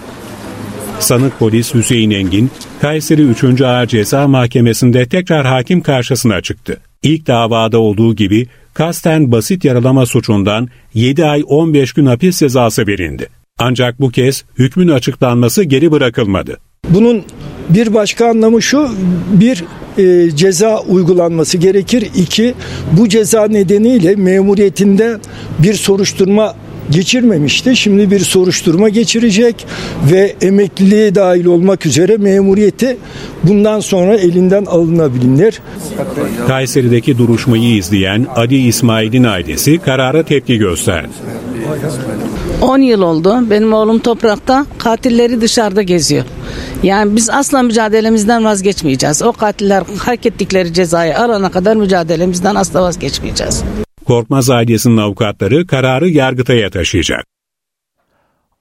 [1.00, 3.60] Sanık polis Hüseyin Engin, Kayseri 3.
[3.60, 6.80] Ağır Ceza Mahkemesi'nde tekrar hakim karşısına çıktı.
[7.02, 13.28] İlk davada olduğu gibi kasten basit yaralama suçundan 7 ay 15 gün hapis cezası verildi.
[13.58, 16.58] Ancak bu kez hükmün açıklanması geri bırakılmadı.
[16.90, 17.22] Bunun
[17.68, 18.88] bir başka anlamı şu,
[19.32, 19.64] bir
[19.98, 22.08] e, ceza uygulanması gerekir.
[22.16, 22.54] İki,
[22.92, 25.18] bu ceza nedeniyle memuriyetinde
[25.58, 26.54] bir soruşturma
[26.90, 27.76] geçirmemişti.
[27.76, 29.66] Şimdi bir soruşturma geçirecek
[30.12, 32.96] ve emekliliğe dahil olmak üzere memuriyeti
[33.42, 35.60] bundan sonra elinden alınabilir.
[36.46, 41.08] Kayseri'deki duruşmayı izleyen Ali İsmail'in ailesi karara tepki gösterdi.
[42.62, 43.50] 10 yıl oldu.
[43.50, 46.24] Benim oğlum toprakta, katilleri dışarıda geziyor.
[46.82, 49.22] Yani biz asla mücadelemizden vazgeçmeyeceğiz.
[49.22, 53.64] O katiller hak ettikleri cezayı alana kadar mücadelemizden asla vazgeçmeyeceğiz.
[54.08, 57.24] Korkmaz ailesinin avukatları kararı Yargıtay'a taşıyacak.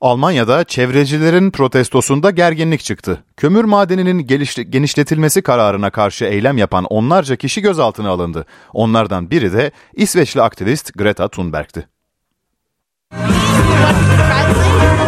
[0.01, 3.23] Almanya'da çevrecilerin protestosunda gerginlik çıktı.
[3.37, 4.27] Kömür madeninin
[4.71, 8.45] genişletilmesi kararına karşı eylem yapan onlarca kişi gözaltına alındı.
[8.73, 11.87] Onlardan biri de İsveçli aktivist Greta Thunberg'ti.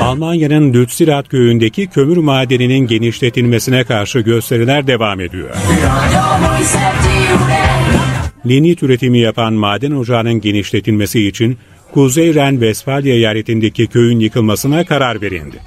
[0.02, 5.49] Almanya'nın Lützerath köyündeki kömür madeninin genişletilmesine karşı gösteriler devam ediyor.
[8.45, 11.58] Lignit üretimi yapan maden ocağının genişletilmesi için
[11.93, 15.60] Kuzey Ren-Vesfalya eyaletindeki köyün yıkılmasına karar verildi.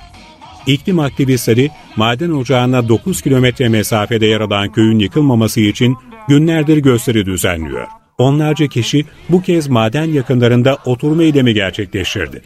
[0.67, 5.97] İklim aktivistleri maden ocağına 9 kilometre mesafede yer alan köyün yıkılmaması için
[6.29, 7.87] günlerdir gösteri düzenliyor.
[8.19, 12.43] Onlarca kişi bu kez maden yakınlarında oturma eylemi gerçekleştirdi.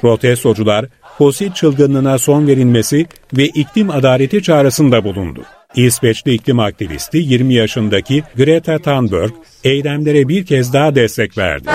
[0.00, 0.86] Protestocular
[1.18, 5.42] fosil çılgınlığına son verilmesi ve iklim adaleti çağrısında bulundu.
[5.74, 9.30] İsveçli iklim aktivisti 20 yaşındaki Greta Thunberg
[9.64, 11.70] eylemlere bir kez daha destek verdi.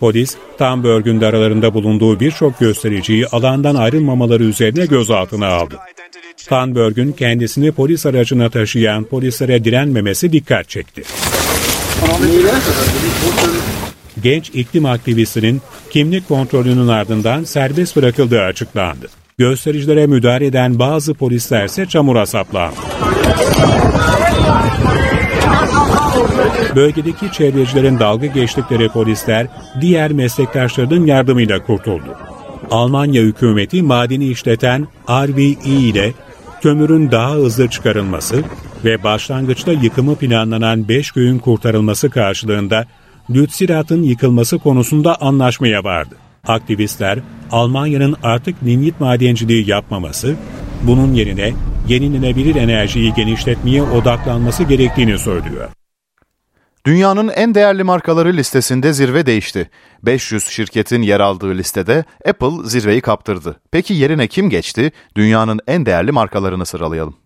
[0.00, 5.78] Polis, Thunberg'ün de aralarında bulunduğu birçok göstericiyi alandan ayrılmamaları üzerine gözaltına aldı.
[6.36, 11.02] Thunberg'ün kendisini polis aracına taşıyan polislere direnmemesi dikkat çekti.
[14.22, 19.21] Genç iklim aktivistinin kimlik kontrolünün ardından serbest bırakıldığı açıklandı.
[19.42, 22.76] Göstericilere müdahale eden bazı polisler ise çamura saplandı.
[26.76, 29.46] Bölgedeki çevrecilerin dalga geçtikleri polisler
[29.80, 32.16] diğer meslektaşlarının yardımıyla kurtuldu.
[32.70, 36.12] Almanya hükümeti madeni işleten RVE ile
[36.60, 38.42] kömürün daha hızlı çıkarılması
[38.84, 42.86] ve başlangıçta yıkımı planlanan 5 köyün kurtarılması karşılığında
[43.30, 46.14] Lützerath'ın yıkılması konusunda anlaşmaya vardı.
[46.46, 47.18] Aktivistler
[47.50, 50.36] Almanya'nın artık lignit madenciliği yapmaması,
[50.82, 51.52] bunun yerine
[51.88, 55.70] yenilenebilir enerjiyi genişletmeye odaklanması gerektiğini söylüyor.
[56.86, 59.70] Dünyanın en değerli markaları listesinde zirve değişti.
[60.02, 63.60] 500 şirketin yer aldığı listede Apple zirveyi kaptırdı.
[63.70, 64.92] Peki yerine kim geçti?
[65.16, 67.16] Dünyanın en değerli markalarını sıralayalım.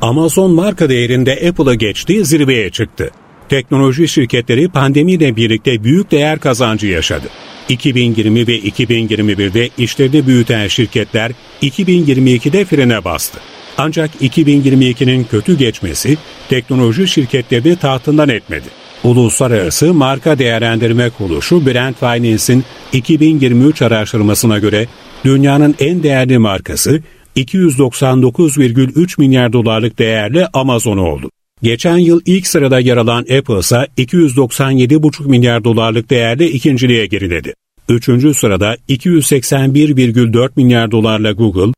[0.00, 3.10] Amazon marka değerinde Apple'a geçti, zirveye çıktı.
[3.48, 7.26] Teknoloji şirketleri pandemiyle birlikte büyük değer kazancı yaşadı.
[7.68, 11.32] 2020 ve 2021'de işlerini büyüten şirketler
[11.62, 13.38] 2022'de frene bastı.
[13.78, 18.66] Ancak 2022'nin kötü geçmesi teknoloji şirketlerini tahtından etmedi.
[19.04, 24.86] Uluslararası Marka Değerlendirme Kuruluşu Brand Finance'in 2023 araştırmasına göre
[25.24, 27.02] dünyanın en değerli markası
[27.36, 31.30] 299,3 milyar dolarlık değerli Amazon oldu.
[31.62, 37.54] Geçen yıl ilk sırada yer alan Apple ise 297,5 milyar dolarlık değerle ikinciliğe geriledi.
[37.88, 41.72] Üçüncü sırada 281,4 milyar dolarla Google,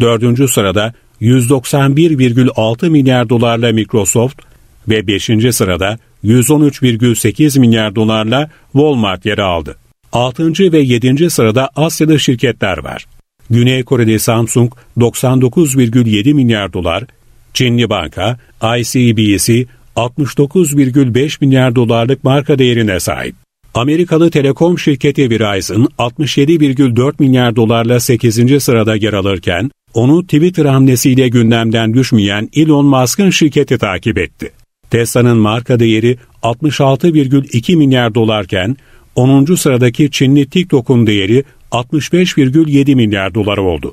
[0.00, 4.42] dördüncü sırada 191,6 milyar dolarla Microsoft
[4.88, 5.24] ve 5.
[5.52, 9.76] sırada 113,8 milyar dolarla Walmart yer aldı.
[10.12, 10.72] 6.
[10.72, 11.30] ve 7.
[11.30, 13.06] sırada Asyalı şirketler var.
[13.50, 17.04] Güney Kore'de Samsung 99,7 milyar dolar,
[17.54, 23.34] Çinli banka ICBC 69,5 milyar dolarlık marka değerine sahip.
[23.74, 28.62] Amerikalı telekom şirketi Verizon 67,4 milyar dolarla 8.
[28.62, 34.52] sırada yer alırken onu Twitter hamlesiyle gündemden düşmeyen Elon Musk'ın şirketi takip etti.
[34.90, 38.76] Tesla'nın marka değeri 66,2 milyar dolarken
[39.14, 39.54] 10.
[39.54, 43.92] sıradaki Çinli TikTok'un değeri 65,7 milyar dolar oldu.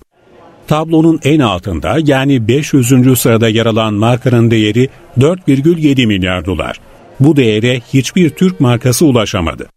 [0.68, 3.20] Tablonun en altında yani 500.
[3.20, 6.80] sırada yer alan markanın değeri 4,7 milyar dolar.
[7.20, 9.70] Bu değere hiçbir Türk markası ulaşamadı.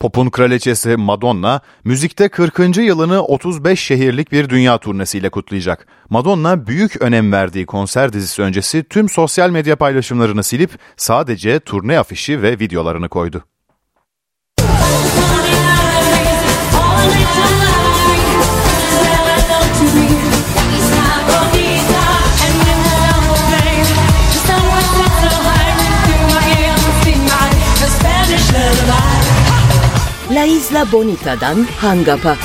[0.00, 2.76] Pop'un kraliçesi Madonna, müzikte 40.
[2.76, 5.86] yılını 35 şehirlik bir dünya turnesiyle kutlayacak.
[6.10, 12.42] Madonna büyük önem verdiği konser dizisi öncesi tüm sosyal medya paylaşımlarını silip sadece turne afişi
[12.42, 13.44] ve videolarını koydu.
[30.34, 32.36] La Isla Bonita'dan Hangapa.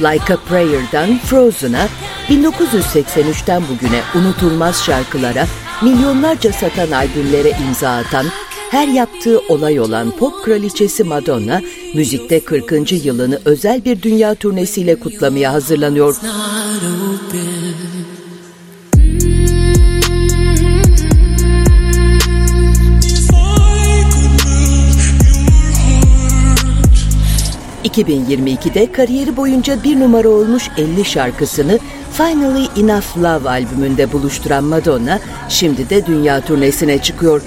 [0.00, 1.88] Like a Prayer'dan Frozen'a,
[2.28, 5.46] 1983'ten bugüne unutulmaz şarkılara,
[5.82, 8.26] milyonlarca satan albümlere imza atan,
[8.70, 11.62] her yaptığı olay olan pop kraliçesi Madonna,
[11.94, 13.04] müzikte 40.
[13.04, 16.16] yılını özel bir dünya turnesiyle kutlamaya hazırlanıyor.
[27.94, 31.78] 2022'de kariyeri boyunca bir numara olmuş 50 şarkısını
[32.12, 37.42] Finally Enough Love albümünde buluşturan Madonna şimdi de dünya turnesine çıkıyor.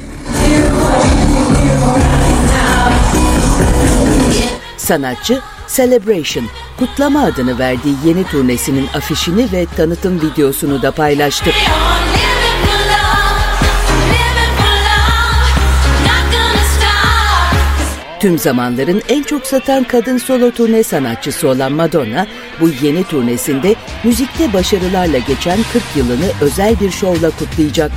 [4.78, 6.46] Sanatçı Celebration,
[6.80, 11.50] kutlama adını verdiği yeni turnesinin afişini ve tanıtım videosunu da paylaştı.
[18.24, 22.28] Tüm zamanların en çok satan kadın solo turne sanatçısı olan Madonna,
[22.60, 27.92] bu yeni turnesinde müzikte başarılarla geçen 40 yılını özel bir şovla kutlayacak.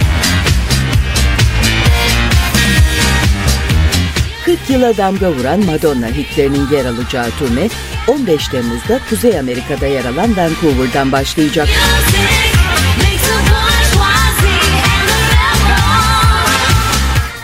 [4.44, 7.68] 40 yıla damga vuran Madonna hitlerinin yer alacağı turne
[8.08, 11.68] 15 Temmuz'da Kuzey Amerika'da yer alan Vancouver'dan başlayacak.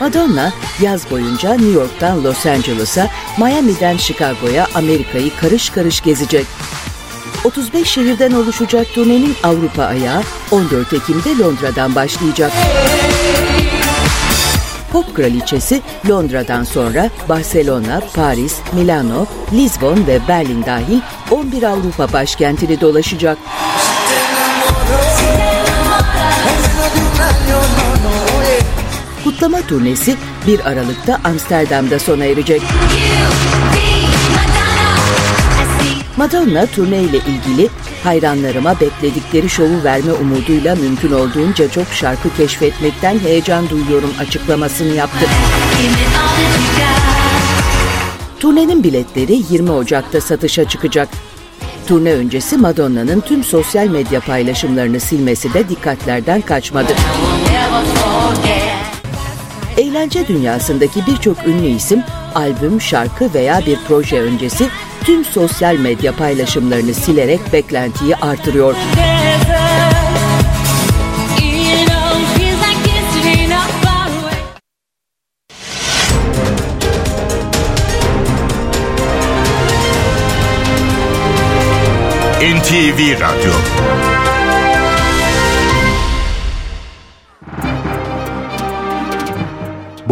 [0.03, 6.47] Madonna yaz boyunca New York'tan Los Angeles'a, Miami'den Chicago'ya Amerika'yı karış karış gezecek.
[7.45, 12.53] 35 şehirden oluşacak turnenin Avrupa ayağı 14 Ekim'de Londra'dan başlayacak.
[14.93, 23.39] Pop kraliçesi Londra'dan sonra Barcelona, Paris, Milano, Lisbon ve Berlin dahil 11 Avrupa başkentini dolaşacak.
[29.25, 32.63] Kutlama turnesi 1 Aralık'ta Amsterdam'da sona erecek.
[36.17, 37.69] Madonna turne ile ilgili
[38.05, 45.27] hayranlarıma bekledikleri şovu verme umuduyla mümkün olduğunca çok şarkı keşfetmekten heyecan duyuyorum açıklamasını yaptı.
[48.41, 51.09] Turnenin biletleri 20 Ocak'ta satışa çıkacak.
[51.87, 56.93] Turne öncesi Madonna'nın tüm sosyal medya paylaşımlarını silmesi de dikkatlerden kaçmadı.
[60.03, 62.03] Eğlence dünyasındaki birçok ünlü isim
[62.35, 64.69] albüm, şarkı veya bir proje öncesi
[65.05, 68.75] tüm sosyal medya paylaşımlarını silerek beklentiyi artırıyor.
[82.43, 83.53] NTV Radyo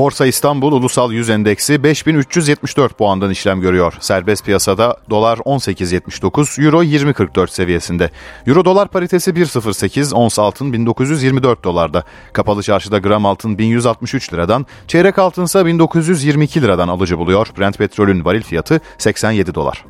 [0.00, 3.94] Borsa İstanbul Ulusal Yüz Endeksi 5374 puandan işlem görüyor.
[4.00, 8.10] Serbest piyasada dolar 18.79, euro 20.44 seviyesinde.
[8.46, 12.04] Euro dolar paritesi 1.08, ons altın 1924 dolarda.
[12.32, 17.46] Kapalı çarşıda gram altın 1163 liradan, çeyrek altınsa 1922 liradan alıcı buluyor.
[17.58, 19.84] Brent petrolün varil fiyatı 87 dolar.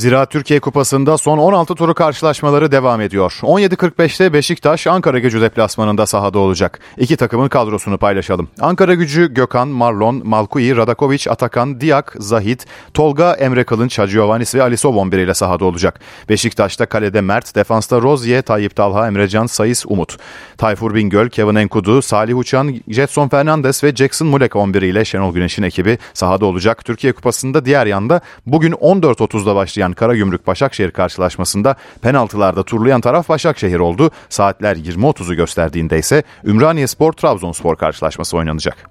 [0.00, 3.38] Zira Türkiye Kupası'nda son 16 turu karşılaşmaları devam ediyor.
[3.42, 6.80] 17.45'te Beşiktaş Ankara gücü deplasmanında sahada olacak.
[6.98, 8.48] İki takımın kadrosunu paylaşalım.
[8.60, 14.62] Ankara gücü Gökhan, Marlon, Malkui, Radakovic, Atakan, Diak, Zahit, Tolga, Emre Kılınç, Hacı Giovannis ve
[14.62, 16.00] Ali Sobon ile sahada olacak.
[16.28, 20.16] Beşiktaş'ta kalede Mert, defansta Rozier, Tayyip Talha, Emrecan, Sayıs, Umut.
[20.58, 25.62] Tayfur Bingöl, Kevin Enkudu, Salih Uçan, Jetson Fernandes ve Jackson Mulek 11 ile Şenol Güneş'in
[25.62, 26.84] ekibi sahada olacak.
[26.84, 34.10] Türkiye Kupası'nda diğer yanda bugün 14.30'da başlayan Karagümrük Başakşehir karşılaşmasında penaltılarda turlayan taraf Başakşehir oldu.
[34.28, 38.90] Saatler 20.30'u gösterdiğinde ise Ümraniye Spor Trabzonspor karşılaşması oynanacak.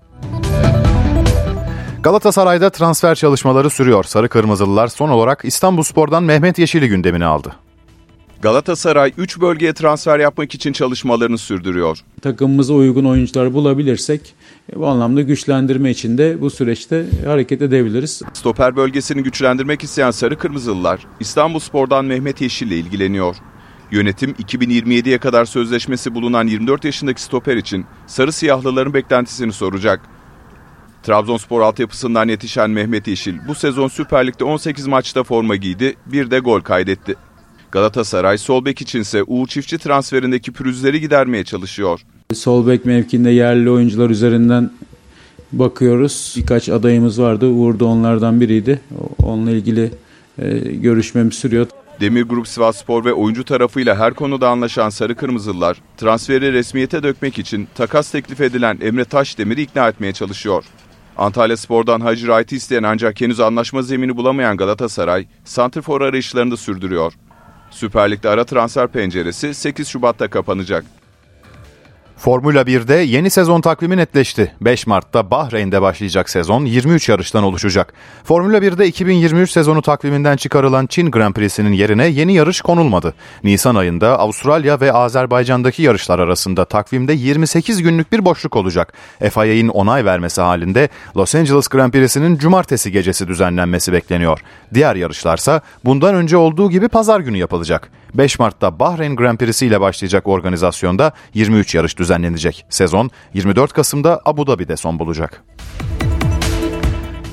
[2.04, 4.04] Galatasaray'da transfer çalışmaları sürüyor.
[4.04, 7.56] Sarı Kırmızılılar son olarak İstanbulspor'dan Mehmet Yeşil'i gündemine aldı.
[8.41, 11.97] Galatasaray 3 bölgeye transfer yapmak için çalışmalarını sürdürüyor.
[12.22, 14.36] Takımımıza uygun oyuncular bulabilirsek
[14.76, 18.22] bu anlamda güçlendirme için de bu süreçte hareket edebiliriz.
[18.34, 23.36] Stoper bölgesini güçlendirmek isteyen Sarı Kırmızılılar İstanbulspor'dan Mehmet Yeşil ile ilgileniyor.
[23.92, 30.02] Yönetim 2027'ye kadar sözleşmesi bulunan 24 yaşındaki stoper için Sarı Siyahlıların beklentisini soracak.
[31.04, 36.40] Trabzonspor altyapısından yetişen Mehmet Yeşil bu sezon Süper Lig'de 18 maçta forma giydi, bir de
[36.40, 37.16] gol kaydetti.
[37.72, 42.00] Galatasaray sol bek içinse Uğur Çiftçi transferindeki pürüzleri gidermeye çalışıyor.
[42.34, 44.72] Sol bek mevkinde yerli oyuncular üzerinden
[45.52, 46.34] bakıyoruz.
[46.38, 47.48] Birkaç adayımız vardı.
[47.48, 48.82] Uğur da onlardan biriydi.
[49.24, 49.92] Onunla ilgili
[50.38, 51.68] e, görüşmemiz sürüyor.
[52.00, 57.68] Demir Grup Sivasspor ve oyuncu tarafıyla her konuda anlaşan Sarı Kırmızılılar transferi resmiyete dökmek için
[57.76, 60.64] takas teklif edilen Emre Taşdemir'i ikna etmeye çalışıyor.
[61.18, 67.14] Antalya Spor'dan Hacı Wright'i isteyen ancak henüz anlaşma zemini bulamayan Galatasaray, santrfor arayışlarını da sürdürüyor.
[67.72, 70.99] Süper Lig'de ara transfer penceresi 8 Şubat'ta kapanacak.
[72.20, 74.54] Formula 1'de yeni sezon takvimi netleşti.
[74.62, 77.94] 5 Mart'ta Bahreyn'de başlayacak sezon 23 yarıştan oluşacak.
[78.24, 83.14] Formula 1'de 2023 sezonu takviminden çıkarılan Çin Grand Prix'sinin yerine yeni yarış konulmadı.
[83.44, 88.94] Nisan ayında Avustralya ve Azerbaycan'daki yarışlar arasında takvimde 28 günlük bir boşluk olacak.
[89.20, 94.40] FIA'nin onay vermesi halinde Los Angeles Grand Prix'sinin cumartesi gecesi düzenlenmesi bekleniyor.
[94.74, 97.92] Diğer yarışlarsa bundan önce olduğu gibi pazar günü yapılacak.
[98.14, 102.09] 5 Mart'ta Bahreyn Grand Prix'si ile başlayacak organizasyonda 23 yarış düzenlenecek.
[102.70, 105.43] Sezon 24 Kasım'da Abu Dhabi'de son bulacak.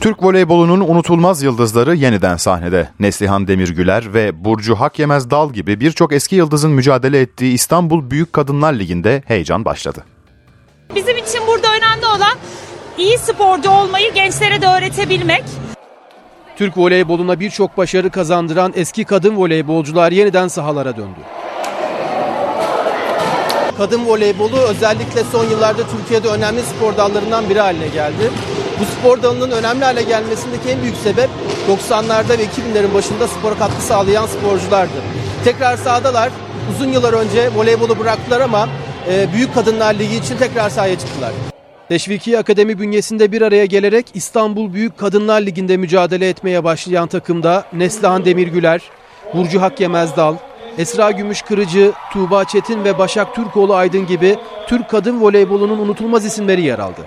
[0.01, 2.89] Türk voleybolunun unutulmaz yıldızları yeniden sahnede.
[3.01, 8.73] Neslihan Demirgüler ve Burcu Hakyemez Dal gibi birçok eski yıldızın mücadele ettiği İstanbul Büyük Kadınlar
[8.73, 10.05] Ligi'nde heyecan başladı.
[10.95, 12.35] Bizim için burada önemli olan
[12.99, 15.45] iyi sporcu olmayı gençlere de öğretebilmek.
[16.57, 21.21] Türk voleyboluna birçok başarı kazandıran eski kadın voleybolcular yeniden sahalara döndü.
[23.79, 28.31] Kadın voleybolu özellikle son yıllarda Türkiye'de önemli spor dallarından biri haline geldi.
[28.81, 31.31] Bu spor dalının önemli hale gelmesindeki en büyük sebep
[31.69, 34.93] 90'larda ve 2000'lerin başında spora katkı sağlayan sporculardı.
[35.45, 36.31] Tekrar sahadalar.
[36.71, 38.69] Uzun yıllar önce voleybolu bıraktılar ama
[39.11, 41.33] e, Büyük Kadınlar Ligi için tekrar sahaya çıktılar.
[41.89, 48.25] Teşviki Akademi bünyesinde bir araya gelerek İstanbul Büyük Kadınlar Ligi'nde mücadele etmeye başlayan takımda Neslihan
[48.25, 48.83] Demirgüler,
[49.35, 50.37] Burcu Hakyemezdal,
[50.79, 56.63] Esra Gümüş Kırıcı, Tuğba Çetin ve Başak Türkoğlu Aydın gibi Türk kadın voleybolunun unutulmaz isimleri
[56.63, 57.01] yer aldı.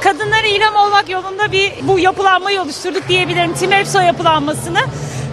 [0.00, 3.54] Kadınlara ilham olmak yolunda bir bu yapılanmayı oluşturduk diyebilirim.
[3.54, 4.78] Tim Epso yapılanmasını.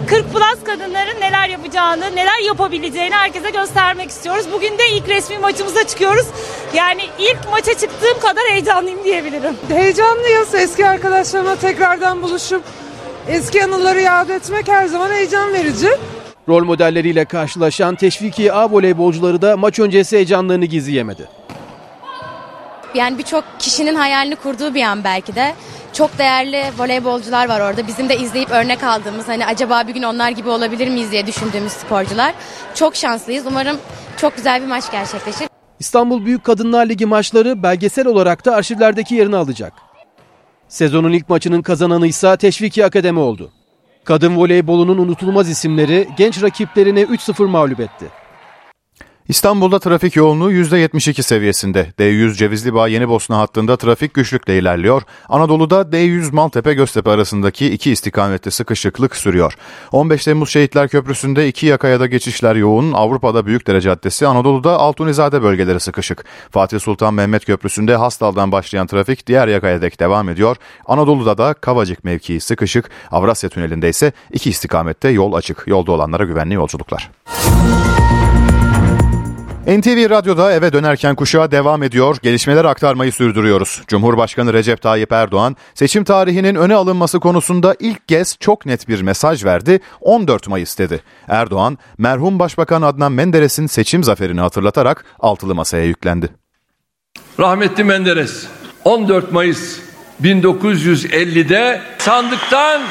[0.08, 4.46] 40 plus kadınların neler yapacağını, neler yapabileceğini herkese göstermek istiyoruz.
[4.54, 6.26] Bugün de ilk resmi maçımıza çıkıyoruz.
[6.74, 9.58] Yani ilk maça çıktığım kadar heyecanlıyım diyebilirim.
[9.68, 10.56] Heyecanlıyız.
[10.56, 12.64] Eski arkadaşlarımla tekrardan buluşup
[13.28, 15.90] eski anıları yad etmek her zaman heyecan verici.
[16.50, 21.30] Rol modelleriyle karşılaşan Teşviki A voleybolcuları da maç öncesi heyecanlarını gizleyemedi.
[22.96, 25.54] Yani birçok kişinin hayalini kurduğu bir an belki de.
[25.94, 27.88] Çok değerli voleybolcular var orada.
[27.88, 31.72] Bizim de izleyip örnek aldığımız hani acaba bir gün onlar gibi olabilir miyiz diye düşündüğümüz
[31.72, 32.34] sporcular.
[32.76, 33.46] Çok şanslıyız.
[33.46, 33.78] Umarım
[34.18, 35.48] çok güzel bir maç gerçekleşir.
[35.80, 39.74] İstanbul Büyük Kadınlar Ligi maçları belgesel olarak da arşivlerdeki yerini alacak.
[40.68, 43.52] Sezonun ilk maçının kazananı ise Teşviki Akademi oldu.
[44.08, 48.06] Kadın voleybolunun unutulmaz isimleri genç rakiplerine 3-0 mağlup etti.
[49.28, 51.94] İstanbul'da trafik yoğunluğu %72 seviyesinde.
[52.00, 55.02] D100 Cevizli Bağ Yeni Bosna hattında trafik güçlükle ilerliyor.
[55.30, 59.58] Anadolu'da D100 Maltepe Göztepe arasındaki iki istikamette sıkışıklık sürüyor.
[59.92, 62.94] 15 Temmuz Şehitler Köprüsü'nde iki yakaya da geçişler yoğun.
[62.94, 66.26] Avrupa'da Büyükdere Caddesi, Anadolu'da Altunizade bölgeleri sıkışık.
[66.52, 70.58] Fatih Sultan Mehmet Köprüsü'nde Hastal'dan başlayan trafik diğer yakaya dek devam ediyor.
[70.86, 72.90] Anadolu'da da Kavacık mevkii sıkışık.
[73.12, 75.64] Avrasya Tüneli'nde ise iki istikamette yol açık.
[75.68, 77.12] Yolda olanlara güvenli yolculuklar.
[79.68, 83.82] NTV Radyo'da eve dönerken kuşağa devam ediyor, gelişmeler aktarmayı sürdürüyoruz.
[83.88, 89.46] Cumhurbaşkanı Recep Tayyip Erdoğan, seçim tarihinin öne alınması konusunda ilk kez çok net bir mesaj
[89.46, 91.02] verdi, 14 Mayıs dedi.
[91.28, 96.30] Erdoğan, merhum Başbakan Adnan Menderes'in seçim zaferini hatırlatarak altılı masaya yüklendi.
[97.40, 98.48] Rahmetli Menderes,
[98.84, 99.80] 14 Mayıs
[100.24, 102.82] 1950'de sandıktan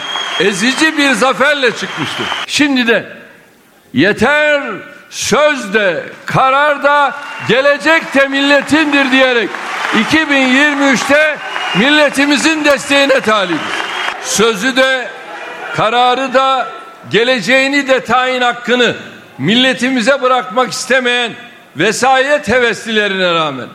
[0.41, 2.23] ezici bir zaferle çıkmıştı.
[2.47, 3.07] Şimdi de
[3.93, 7.15] yeter söz de karar da
[7.49, 9.51] gelecek de milletindir diyerek
[10.13, 11.37] 2023'te
[11.79, 13.61] milletimizin desteğine talibiz.
[14.23, 15.09] Sözü de
[15.75, 16.69] kararı da
[17.11, 18.95] geleceğini de tayin hakkını
[19.39, 21.33] milletimize bırakmak istemeyen
[21.77, 23.69] vesayet heveslilerine rağmen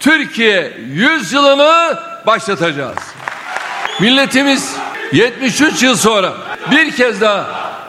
[0.00, 2.98] Türkiye yüzyılını başlatacağız.
[4.00, 4.76] Milletimiz
[5.12, 6.32] 73 yıl sonra
[6.70, 7.46] bir kez daha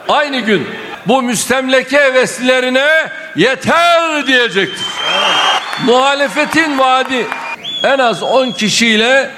[0.08, 0.68] aynı gün
[1.06, 2.88] bu müstemleke heveslilerine
[3.36, 4.86] yeter diyecektir.
[5.86, 7.26] Muhalefetin vaadi
[7.84, 9.30] en az 10 kişiyle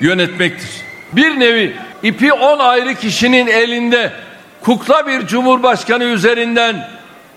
[0.00, 0.70] yönetmektir.
[1.12, 4.12] Bir nevi ipi 10 ayrı kişinin elinde
[4.62, 6.88] kukla bir cumhurbaşkanı üzerinden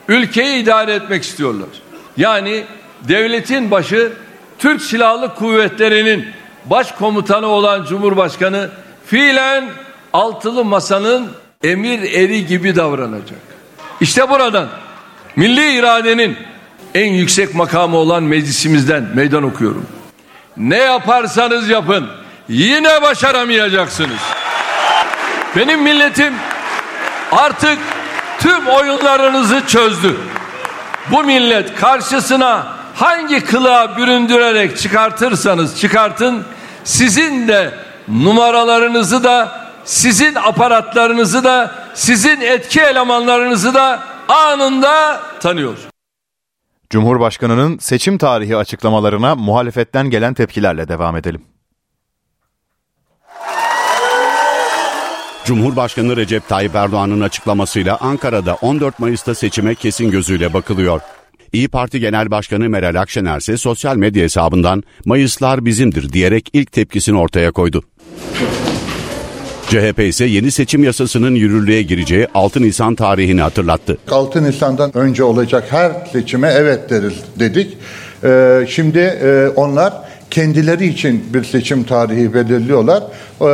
[0.07, 1.69] ülkeyi idare etmek istiyorlar.
[2.17, 2.63] Yani
[3.01, 4.11] devletin başı
[4.59, 6.25] Türk Silahlı Kuvvetleri'nin
[6.65, 8.69] başkomutanı olan Cumhurbaşkanı
[9.05, 9.69] fiilen
[10.13, 11.32] altılı masanın
[11.63, 13.49] emir eri gibi davranacak.
[14.02, 14.68] İşte buradan
[15.36, 16.38] milli iradenin
[16.95, 19.86] en yüksek makamı olan meclisimizden meydan okuyorum.
[20.58, 22.08] Ne yaparsanız yapın
[22.50, 24.20] yine başaramayacaksınız.
[25.56, 26.34] Benim milletim
[27.32, 27.78] artık
[28.39, 30.18] tüm oyunlarınızı çözdü.
[31.12, 36.43] Bu millet karşısına hangi kılığa büründürerek çıkartırsanız çıkartın
[36.84, 37.74] sizin de
[38.08, 45.77] numaralarınızı da sizin aparatlarınızı da sizin etki elemanlarınızı da anında tanıyor.
[46.89, 51.41] Cumhurbaşkanının seçim tarihi açıklamalarına muhalefetten gelen tepkilerle devam edelim.
[55.45, 61.01] Cumhurbaşkanı Recep Tayyip Erdoğan'ın açıklamasıyla Ankara'da 14 Mayıs'ta seçime kesin gözüyle bakılıyor.
[61.53, 67.17] İyi Parti Genel Başkanı Meral Akşener ise sosyal medya hesabından Mayıslar bizimdir diyerek ilk tepkisini
[67.19, 67.83] ortaya koydu.
[69.70, 73.97] CHP ise yeni seçim yasasının yürürlüğe gireceği 6 Nisan tarihini hatırlattı.
[74.11, 77.78] 6 Nisan'dan önce olacak her seçime evet deriz dedik.
[78.24, 79.93] Ee, şimdi e, onlar
[80.32, 83.03] kendileri için bir seçim tarihi belirliyorlar.
[83.41, 83.45] Ee,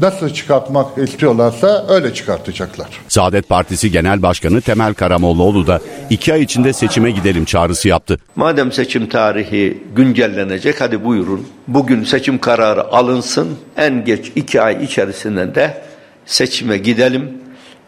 [0.00, 2.88] nasıl çıkartmak istiyorlarsa öyle çıkartacaklar.
[3.08, 8.18] Saadet Partisi Genel Başkanı Temel Karamollaoğlu da iki ay içinde seçime gidelim çağrısı yaptı.
[8.36, 11.46] Madem seçim tarihi güncellenecek hadi buyurun.
[11.68, 13.48] Bugün seçim kararı alınsın.
[13.76, 15.82] En geç iki ay içerisinde de
[16.26, 17.32] seçime gidelim.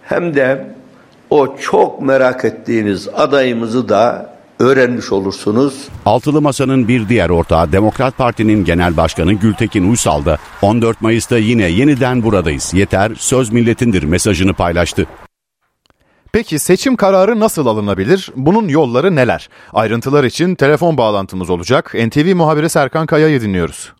[0.03, 0.67] Hem de
[1.31, 4.31] o çok merak ettiğiniz adayımızı da
[4.61, 5.89] öğrenmiş olursunuz.
[6.07, 11.71] Altılı Masa'nın bir diğer ortağı Demokrat Parti'nin Genel Başkanı Gültekin Uysal da 14 Mayıs'ta yine
[11.71, 12.75] yeniden buradayız.
[12.75, 15.07] Yeter söz milletindir mesajını paylaştı.
[16.33, 18.31] Peki seçim kararı nasıl alınabilir?
[18.37, 19.49] Bunun yolları neler?
[19.73, 21.95] Ayrıntılar için telefon bağlantımız olacak.
[21.95, 23.93] NTV muhabiri Serkan Kaya'yı dinliyoruz.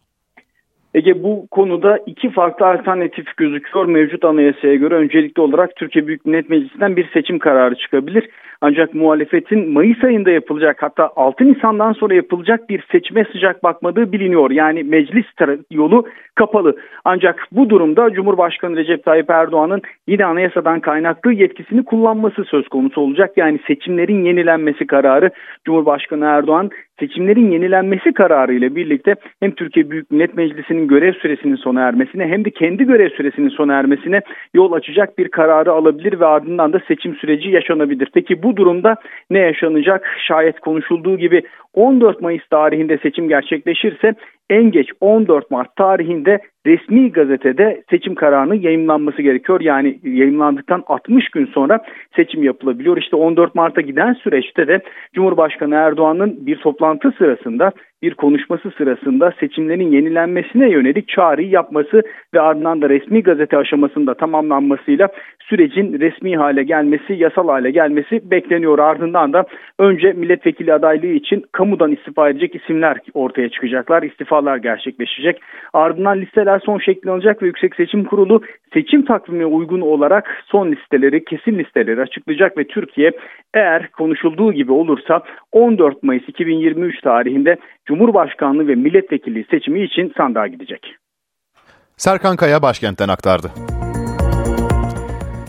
[0.95, 4.95] Ege bu konuda iki farklı alternatif gözüküyor mevcut anayasaya göre.
[4.95, 8.29] Öncelikli olarak Türkiye Büyük Millet Meclisi'nden bir seçim kararı çıkabilir.
[8.61, 14.51] Ancak muhalefetin Mayıs ayında yapılacak hatta 6 Nisan'dan sonra yapılacak bir seçime sıcak bakmadığı biliniyor.
[14.51, 15.27] Yani meclis
[15.71, 16.77] yolu kapalı.
[17.05, 23.33] Ancak bu durumda Cumhurbaşkanı Recep Tayyip Erdoğan'ın yine anayasadan kaynaklı yetkisini kullanması söz konusu olacak.
[23.37, 25.31] Yani seçimlerin yenilenmesi kararı
[25.65, 31.81] Cumhurbaşkanı Erdoğan seçimlerin yenilenmesi kararı ile birlikte hem Türkiye Büyük Millet Meclisi'nin görev süresinin sona
[31.81, 34.21] ermesine hem de kendi görev süresinin sona ermesine
[34.55, 38.09] yol açacak bir kararı alabilir ve ardından da seçim süreci yaşanabilir.
[38.15, 38.97] Peki bu durumda
[39.31, 40.07] ne yaşanacak?
[40.29, 41.43] Şayet konuşulduğu gibi
[41.75, 44.15] 14 Mayıs tarihinde seçim gerçekleşirse
[44.51, 49.61] en geç 14 Mart tarihinde resmi gazetede seçim kararının yayınlanması gerekiyor.
[49.61, 51.81] Yani yayınlandıktan 60 gün sonra
[52.17, 52.97] seçim yapılabiliyor.
[52.97, 54.81] İşte 14 Mart'a giden süreçte de
[55.15, 57.73] Cumhurbaşkanı Erdoğan'ın bir toplantı sırasında
[58.03, 62.03] bir konuşması sırasında seçimlerin yenilenmesine yönelik çağrıyı yapması
[62.35, 65.09] ve ardından da resmi gazete aşamasında tamamlanmasıyla
[65.41, 68.79] sürecin resmi hale gelmesi, yasal hale gelmesi bekleniyor.
[68.79, 69.45] Ardından da
[69.79, 74.03] önce milletvekili adaylığı için kamudan istifa edecek isimler ortaya çıkacaklar.
[74.03, 75.41] İstifalar gerçekleşecek.
[75.73, 78.43] Ardından listeler son şekli alacak ve Yüksek Seçim Kurulu
[78.73, 83.11] seçim takvimine uygun olarak son listeleri, kesin listeleri açıklayacak ve Türkiye
[83.55, 87.57] eğer konuşulduğu gibi olursa 14 Mayıs 2023 tarihinde
[87.87, 90.95] Cumhurbaşkanlığı ve milletvekili seçimi için sandığa gidecek.
[91.97, 93.49] Serkan Kaya başkentten aktardı.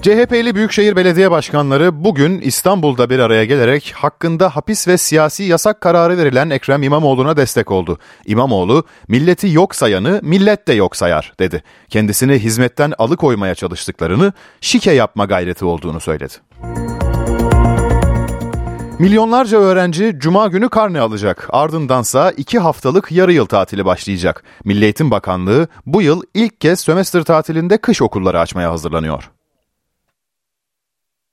[0.02, 6.18] CHP'li Büyükşehir Belediye Başkanları bugün İstanbul'da bir araya gelerek hakkında hapis ve siyasi yasak kararı
[6.18, 8.00] verilen Ekrem İmamoğlu'na destek oldu.
[8.26, 11.64] İmamoğlu, milleti yok sayanı millet de yok sayar dedi.
[11.90, 16.34] Kendisini hizmetten alıkoymaya çalıştıklarını şike yapma gayreti olduğunu söyledi.
[19.00, 21.48] Milyonlarca öğrenci Cuma günü karne alacak.
[21.52, 24.44] Ardındansa iki haftalık yarı yıl tatili başlayacak.
[24.66, 29.30] Milli Eğitim Bakanlığı bu yıl ilk kez sömestr tatilinde kış okulları açmaya hazırlanıyor.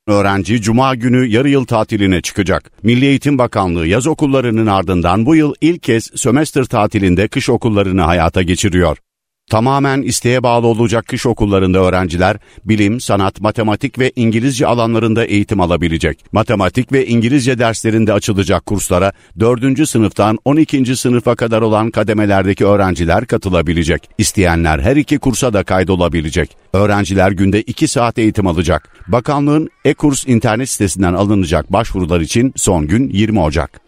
[0.09, 2.71] Öğrenci Cuma günü yarı yıl tatiline çıkacak.
[2.83, 8.43] Milli Eğitim Bakanlığı yaz okullarının ardından bu yıl ilk kez sömestr tatilinde kış okullarını hayata
[8.43, 8.99] geçiriyor.
[9.51, 16.25] Tamamen isteğe bağlı olacak kış okullarında öğrenciler bilim, sanat, matematik ve İngilizce alanlarında eğitim alabilecek.
[16.33, 19.89] Matematik ve İngilizce derslerinde açılacak kurslara 4.
[19.89, 20.97] sınıftan 12.
[20.97, 24.11] sınıfa kadar olan kademelerdeki öğrenciler katılabilecek.
[24.19, 26.57] İsteyenler her iki kursa da kaydolabilecek.
[26.73, 28.89] Öğrenciler günde 2 saat eğitim alacak.
[29.09, 33.81] Bakanlığın e-kurs internet sitesinden alınacak başvurular için son gün 20 Ocak.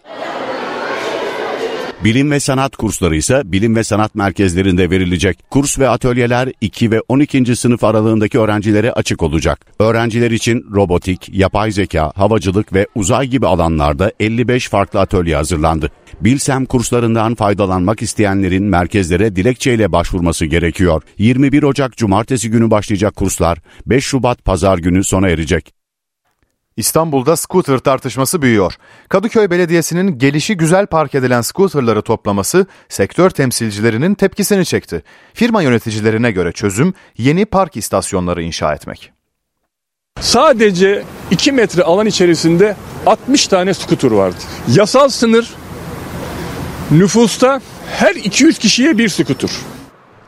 [2.05, 5.51] Bilim ve sanat kursları ise bilim ve sanat merkezlerinde verilecek.
[5.51, 7.57] Kurs ve atölyeler 2 ve 12.
[7.57, 9.66] sınıf aralığındaki öğrencilere açık olacak.
[9.80, 15.90] Öğrenciler için robotik, yapay zeka, havacılık ve uzay gibi alanlarda 55 farklı atölye hazırlandı.
[16.20, 21.03] Bilsem kurslarından faydalanmak isteyenlerin merkezlere dilekçeyle başvurması gerekiyor.
[21.18, 25.77] 21 Ocak Cumartesi günü başlayacak kurslar 5 Şubat Pazar günü sona erecek.
[26.78, 28.74] İstanbul'da scooter tartışması büyüyor.
[29.08, 35.02] Kadıköy Belediyesi'nin gelişi güzel park edilen scooterları toplaması sektör temsilcilerinin tepkisini çekti.
[35.34, 39.12] Firma yöneticilerine göre çözüm yeni park istasyonları inşa etmek.
[40.20, 42.76] Sadece 2 metre alan içerisinde
[43.06, 44.36] 60 tane skuter vardı.
[44.68, 45.54] Yasal sınır
[46.90, 47.60] nüfusta
[47.90, 49.50] her 200 kişiye bir skuter.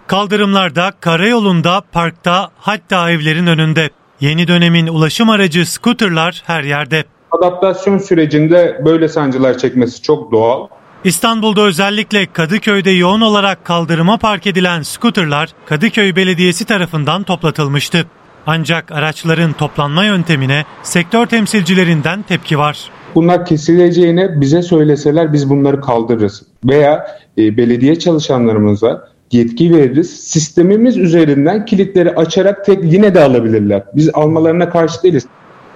[0.06, 3.90] Kaldırımlarda, karayolunda, parkta hatta evlerin önünde.
[4.20, 7.04] Yeni dönemin ulaşım aracı skuterlar her yerde.
[7.30, 10.66] Adaptasyon sürecinde böyle sancılar çekmesi çok doğal.
[11.04, 18.06] İstanbul'da özellikle Kadıköy'de yoğun olarak kaldırıma park edilen skuterlar Kadıköy Belediyesi tarafından toplatılmıştı.
[18.46, 22.90] Ancak araçların toplanma yöntemine sektör temsilcilerinden tepki var.
[23.14, 26.42] Bunlar kesileceğine bize söyleseler biz bunları kaldırırız.
[26.64, 27.06] Veya
[27.38, 30.10] e, belediye çalışanlarımıza yetki veririz.
[30.10, 33.82] Sistemimiz üzerinden kilitleri açarak tek yine de alabilirler.
[33.96, 35.26] Biz almalarına karşı değiliz.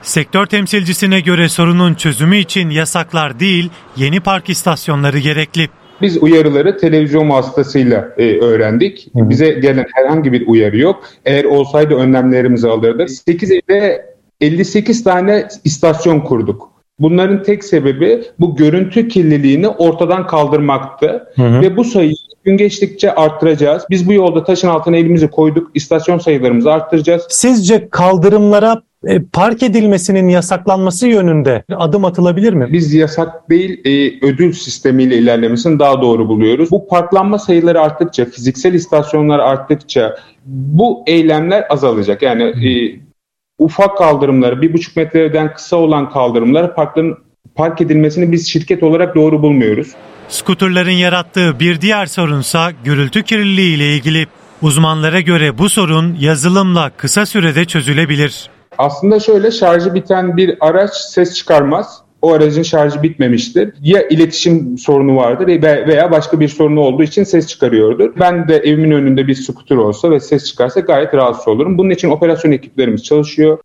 [0.02, 5.68] Sektör temsilcisine göre sorunun çözümü için yasaklar değil, yeni park istasyonları gerekli.
[6.02, 9.08] Biz uyarıları televizyon vasıtasıyla e, öğrendik.
[9.16, 9.30] Hı.
[9.30, 11.04] Bize gelen herhangi bir uyarı yok.
[11.24, 13.10] Eğer olsaydı önlemlerimizi alırdık.
[13.10, 14.06] 8 ilde
[14.40, 16.70] 58 tane istasyon kurduk.
[16.98, 21.24] Bunların tek sebebi bu görüntü kirliliğini ortadan kaldırmaktı.
[21.36, 21.60] Hı hı.
[21.60, 22.14] Ve bu sayıyı
[22.44, 23.86] gün geçtikçe arttıracağız.
[23.90, 25.70] Biz bu yolda taşın altına elimizi koyduk.
[25.74, 27.26] İstasyon sayılarımızı arttıracağız.
[27.28, 32.68] Sizce kaldırımlara e, park edilmesinin yasaklanması yönünde adım atılabilir mi?
[32.72, 36.70] Biz yasak değil e, ödül sistemiyle ilerlemesini daha doğru buluyoruz.
[36.70, 40.16] Bu parklanma sayıları arttıkça, fiziksel istasyonlar arttıkça
[40.46, 42.22] bu eylemler azalacak.
[42.22, 43.00] Yani e,
[43.58, 47.16] ufak kaldırımları, bir buçuk metreden kısa olan kaldırımları parkların
[47.54, 49.94] park edilmesini biz şirket olarak doğru bulmuyoruz.
[50.28, 54.26] Skuterların yarattığı bir diğer sorunsa gürültü kirliliği ile ilgili.
[54.62, 58.50] Uzmanlara göre bu sorun yazılımla kısa sürede çözülebilir.
[58.78, 62.04] Aslında şöyle şarjı biten bir araç ses çıkarmaz.
[62.22, 63.74] O aracın şarjı bitmemiştir.
[63.82, 68.12] Ya iletişim sorunu vardır veya başka bir sorunu olduğu için ses çıkarıyordur.
[68.20, 71.78] Ben de evimin önünde bir skuter olsa ve ses çıkarsa gayet rahatsız olurum.
[71.78, 73.58] Bunun için operasyon ekiplerimiz çalışıyor.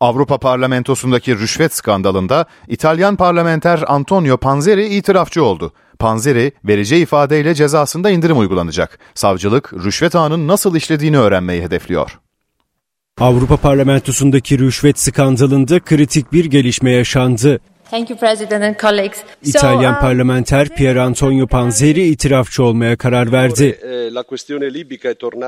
[0.00, 5.72] Avrupa Parlamentosu'ndaki rüşvet skandalında İtalyan parlamenter Antonio Panzeri itirafçı oldu.
[5.98, 8.98] Panzeri vereceği ifadeyle cezasında indirim uygulanacak.
[9.14, 12.18] Savcılık rüşvet ağının nasıl işlediğini öğrenmeyi hedefliyor.
[13.20, 17.60] Avrupa Parlamentosu'ndaki rüşvet skandalında kritik bir gelişme yaşandı.
[17.90, 19.18] Thank you, President and colleagues.
[19.44, 23.78] İtalyan um, parlamenter Pier Antonio Panzeri itirafçı olmaya karar verdi.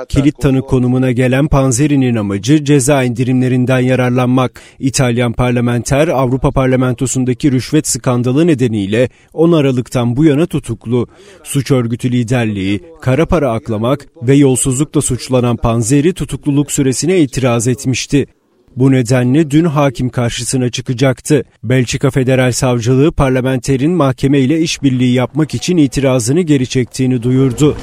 [0.09, 4.63] Kilit tanık konumuna gelen Panzeri'nin amacı ceza indirimlerinden yararlanmak.
[4.79, 11.09] İtalyan parlamenter Avrupa Parlamentosu'ndaki rüşvet skandalı nedeniyle 10 Aralık'tan bu yana tutuklu.
[11.43, 18.27] Suç örgütü liderliği, kara para aklamak ve yolsuzlukla suçlanan Panzeri tutukluluk süresine itiraz etmişti.
[18.77, 21.45] Bu nedenle dün hakim karşısına çıkacaktı.
[21.63, 27.77] Belçika Federal Savcılığı parlamenterin mahkeme ile işbirliği yapmak için itirazını geri çektiğini duyurdu.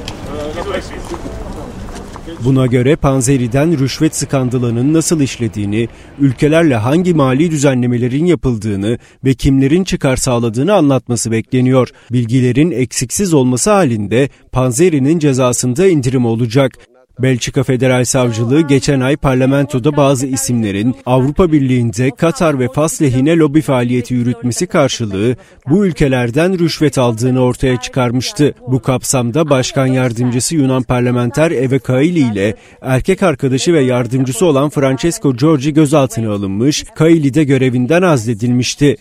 [2.45, 5.88] Buna göre Panzeri'den rüşvet skandalının nasıl işlediğini,
[6.19, 11.89] ülkelerle hangi mali düzenlemelerin yapıldığını ve kimlerin çıkar sağladığını anlatması bekleniyor.
[12.11, 16.71] Bilgilerin eksiksiz olması halinde Panzeri'nin cezasında indirim olacak.
[17.20, 23.61] Belçika Federal Savcılığı geçen ay parlamentoda bazı isimlerin Avrupa Birliği'nde Katar ve Fas lehine lobi
[23.61, 25.36] faaliyeti yürütmesi karşılığı
[25.70, 28.53] bu ülkelerden rüşvet aldığını ortaya çıkarmıştı.
[28.68, 35.36] Bu kapsamda Başkan Yardımcısı Yunan parlamenter Eve Kaili ile erkek arkadaşı ve yardımcısı olan Francesco
[35.36, 38.97] Giorgi gözaltına alınmış, Kaili de görevinden azledilmişti.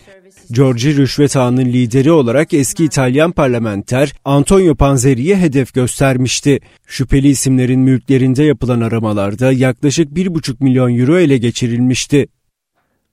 [0.51, 6.59] Giorgi rüşvet ağının lideri olarak eski İtalyan parlamenter Antonio Panzeri'ye hedef göstermişti.
[6.85, 12.27] Şüpheli isimlerin mülklerinde yapılan aramalarda yaklaşık 1,5 milyon euro ele geçirilmişti.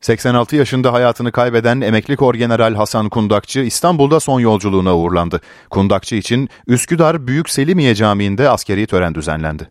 [0.01, 5.41] 86 yaşında hayatını kaybeden emekli Korgeneral Hasan Kundakçı İstanbul'da son yolculuğuna uğurlandı.
[5.71, 9.71] Kundakçı için Üsküdar Büyük Selimiye Camii'nde askeri tören düzenlendi.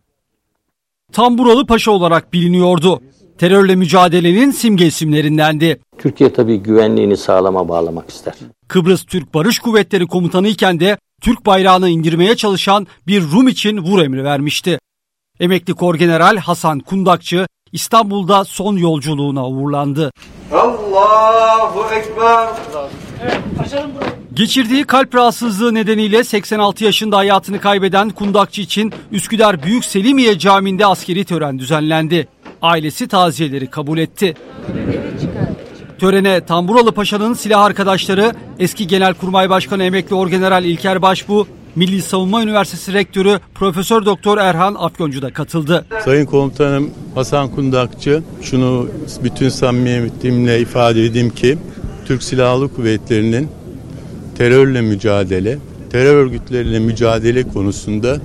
[1.11, 3.01] Tamburalı Paşa olarak biliniyordu.
[3.37, 5.79] Terörle mücadelenin simge isimlerindendi.
[5.97, 8.33] Türkiye tabii güvenliğini sağlama bağlamak ister.
[8.67, 14.01] Kıbrıs Türk Barış Kuvvetleri Komutanı iken de Türk bayrağını indirmeye çalışan bir Rum için vur
[14.01, 14.79] emri vermişti.
[15.39, 20.11] Emekli Korgeneral Hasan Kundakçı İstanbul'da son yolculuğuna uğurlandı.
[20.51, 22.47] Allahu Ekber.
[24.33, 31.25] Geçirdiği kalp rahatsızlığı nedeniyle 86 yaşında hayatını kaybeden Kundakçı için Üsküdar Büyük Selimiye Camii'nde askeri
[31.25, 32.27] tören düzenlendi.
[32.63, 34.33] Ailesi taziyeleri kabul etti.
[35.99, 42.93] Törene Tamburalı Paşa'nın silah arkadaşları, eski Genelkurmay Başkanı Emekli Orgeneral İlker Başbu, Milli Savunma Üniversitesi
[42.93, 45.85] Rektörü Profesör Doktor Erhan Afyoncu da katıldı.
[46.05, 48.89] Sayın Komutanım Hasan Kundakçı, şunu
[49.23, 51.57] bütün samimiyetimle ifade edeyim ki
[52.05, 53.49] Türk Silahlı Kuvvetleri'nin
[54.37, 55.57] terörle mücadele,
[55.91, 58.17] terör örgütleriyle mücadele konusunda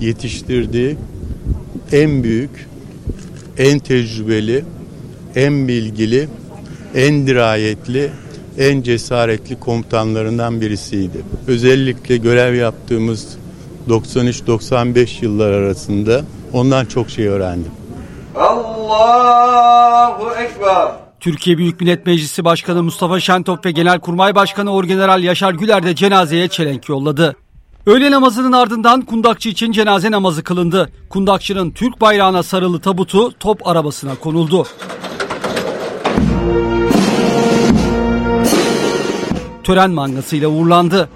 [0.00, 0.96] yetiştirdiği
[1.92, 2.73] en büyük,
[3.58, 4.64] en tecrübeli,
[5.36, 6.28] en bilgili,
[6.94, 8.10] en dirayetli,
[8.58, 11.22] en cesaretli komutanlarından birisiydi.
[11.46, 13.38] Özellikle görev yaptığımız
[13.88, 17.70] 93-95 yıllar arasında ondan çok şey öğrendim.
[18.36, 20.88] Allahu Ekber.
[21.20, 26.48] Türkiye Büyük Millet Meclisi Başkanı Mustafa Şentop ve Genelkurmay Başkanı Orgeneral Yaşar Güler de cenazeye
[26.48, 27.36] çelenk yolladı.
[27.86, 30.92] Öğle namazının ardından kundakçı için cenaze namazı kılındı.
[31.08, 34.66] Kundakçının Türk bayrağına sarılı tabutu top arabasına konuldu.
[39.64, 41.08] Tören mangasıyla uğurlandı.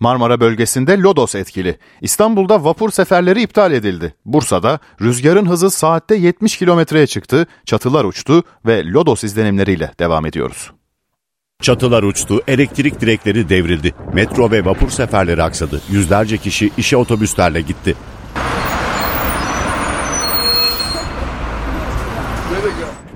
[0.00, 1.78] Marmara bölgesinde lodos etkili.
[2.00, 4.14] İstanbul'da vapur seferleri iptal edildi.
[4.24, 10.70] Bursa'da rüzgarın hızı saatte 70 kilometreye çıktı, çatılar uçtu ve lodos izlenimleriyle devam ediyoruz.
[11.62, 13.94] Çatılar uçtu, elektrik direkleri devrildi.
[14.12, 15.80] Metro ve vapur seferleri aksadı.
[15.90, 17.96] Yüzlerce kişi işe otobüslerle gitti.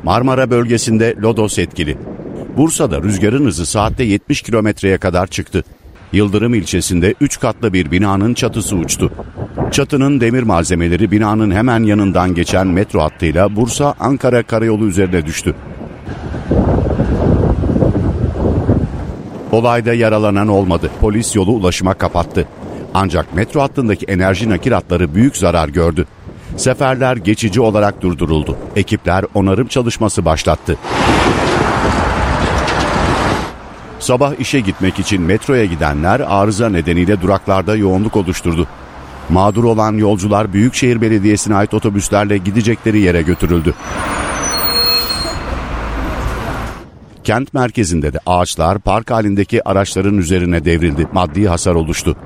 [0.02, 1.98] Marmara bölgesinde lodos etkili.
[2.56, 5.64] Bursa'da rüzgarın hızı saatte 70 kilometreye kadar çıktı.
[6.12, 9.12] Yıldırım ilçesinde 3 katlı bir binanın çatısı uçtu.
[9.70, 15.54] Çatının demir malzemeleri binanın hemen yanından geçen metro hattıyla Bursa-Ankara karayolu üzerine düştü.
[19.52, 20.90] Olayda yaralanan olmadı.
[21.00, 22.48] Polis yolu ulaşıma kapattı.
[22.94, 26.06] Ancak metro hattındaki enerji nakil hatları büyük zarar gördü.
[26.56, 28.56] Seferler geçici olarak durduruldu.
[28.76, 30.76] Ekipler onarım çalışması başlattı.
[34.04, 38.66] Sabah işe gitmek için metroya gidenler arıza nedeniyle duraklarda yoğunluk oluşturdu.
[39.28, 43.74] Mağdur olan yolcular Büyükşehir Belediyesi'ne ait otobüslerle gidecekleri yere götürüldü.
[47.24, 51.08] Kent merkezinde de ağaçlar park halindeki araçların üzerine devrildi.
[51.12, 52.16] Maddi hasar oluştu.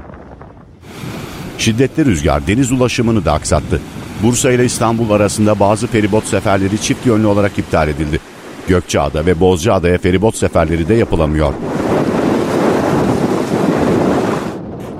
[1.58, 3.80] Şiddetli rüzgar deniz ulaşımını da aksattı.
[4.22, 8.20] Bursa ile İstanbul arasında bazı feribot seferleri çift yönlü olarak iptal edildi.
[8.68, 11.54] Gökçeada ve Bozcaada'ya feribot seferleri de yapılamıyor.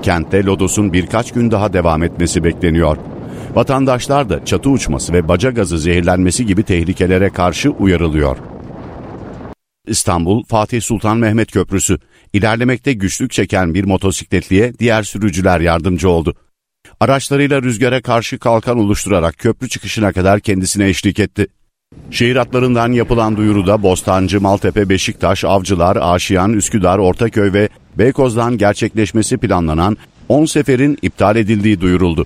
[0.01, 2.97] Kentte Lodos'un birkaç gün daha devam etmesi bekleniyor.
[3.55, 8.37] Vatandaşlar da çatı uçması ve baca gazı zehirlenmesi gibi tehlikelere karşı uyarılıyor.
[9.87, 11.99] İstanbul Fatih Sultan Mehmet Köprüsü
[12.33, 16.35] ilerlemekte güçlük çeken bir motosikletliye diğer sürücüler yardımcı oldu.
[16.99, 21.47] Araçlarıyla rüzgara karşı kalkan oluşturarak köprü çıkışına kadar kendisine eşlik etti.
[22.11, 29.97] Şehir hatlarından yapılan duyuruda Bostancı, Maltepe, Beşiktaş, Avcılar, Aşiyan, Üsküdar, Ortaköy ve Beykoz'dan gerçekleşmesi planlanan
[30.29, 32.25] 10 seferin iptal edildiği duyuruldu.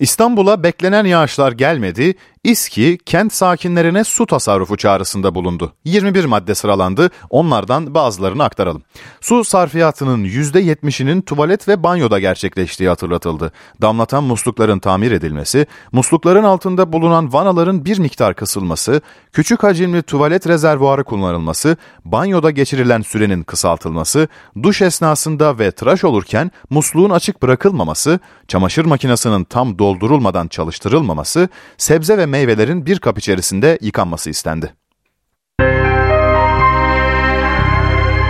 [0.00, 2.14] İstanbul'a beklenen yağışlar gelmedi,
[2.44, 5.72] İSKİ kent sakinlerine su tasarrufu çağrısında bulundu.
[5.84, 8.82] 21 madde sıralandı, onlardan bazılarını aktaralım.
[9.20, 13.52] Su sarfiyatının %70'inin tuvalet ve banyoda gerçekleştiği hatırlatıldı.
[13.82, 19.00] Damlatan muslukların tamir edilmesi, muslukların altında bulunan vanaların bir miktar kısılması,
[19.32, 24.28] küçük hacimli tuvalet rezervuarı kullanılması, banyoda geçirilen sürenin kısaltılması,
[24.62, 32.31] duş esnasında ve tıraş olurken musluğun açık bırakılmaması, çamaşır makinesinin tam doldurulmadan çalıştırılmaması, sebze ve
[32.32, 34.72] meyvelerin bir kap içerisinde yıkanması istendi.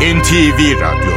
[0.02, 1.12] NTV Radyo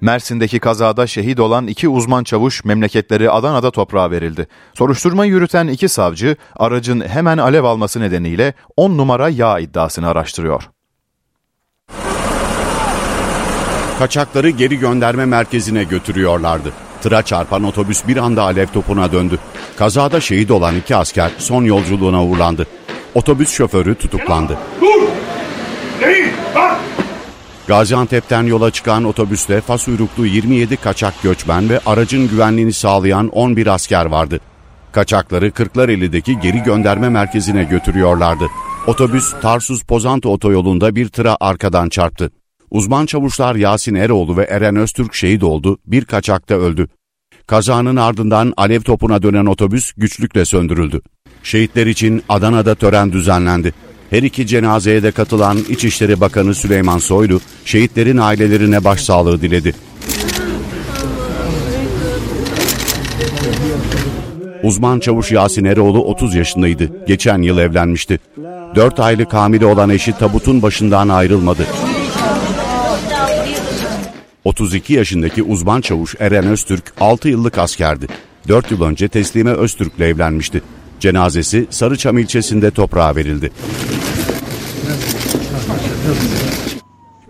[0.00, 4.46] Mersin'deki kazada şehit olan iki uzman çavuş memleketleri Adana'da toprağa verildi.
[4.74, 10.62] Soruşturma yürüten iki savcı aracın hemen alev alması nedeniyle 10 numara yağ iddiasını araştırıyor.
[13.98, 16.72] Kaçakları geri gönderme merkezine götürüyorlardı.
[17.02, 19.38] Tıra çarpan otobüs bir anda alev topuna döndü.
[19.76, 22.66] Kazada şehit olan iki asker son yolculuğuna uğurlandı.
[23.14, 24.58] Otobüs şoförü tutuklandı.
[24.80, 25.02] Dur!
[26.00, 26.32] Değil!
[26.54, 26.76] Bak!
[27.68, 34.06] Gaziantep'ten yola çıkan otobüste fas uyruklu 27 kaçak göçmen ve aracın güvenliğini sağlayan 11 asker
[34.06, 34.40] vardı.
[34.92, 38.44] Kaçakları Kırklareli'deki geri gönderme merkezine götürüyorlardı.
[38.86, 42.30] Otobüs Tarsus Pozantı otoyolunda bir tıra arkadan çarptı.
[42.70, 46.88] Uzman çavuşlar Yasin Eroğlu ve Eren Öztürk şehit oldu, bir kaçakta öldü.
[47.46, 51.00] Kazanın ardından alev topuna dönen otobüs güçlükle söndürüldü.
[51.42, 53.74] Şehitler için Adana'da tören düzenlendi.
[54.10, 59.74] Her iki cenazeye de katılan İçişleri Bakanı Süleyman Soylu, şehitlerin ailelerine başsağlığı diledi.
[64.62, 67.06] Uzman çavuş Yasin Eroğlu 30 yaşındaydı.
[67.06, 68.18] Geçen yıl evlenmişti.
[68.74, 71.66] 4 aylık hamile olan eşi tabutun başından ayrılmadı.
[74.48, 78.06] 32 yaşındaki uzman çavuş Eren Öztürk 6 yıllık askerdi.
[78.48, 80.62] 4 yıl önce Teslime Öztürk'le evlenmişti.
[81.00, 83.50] Cenazesi Sarıçam ilçesinde toprağa verildi.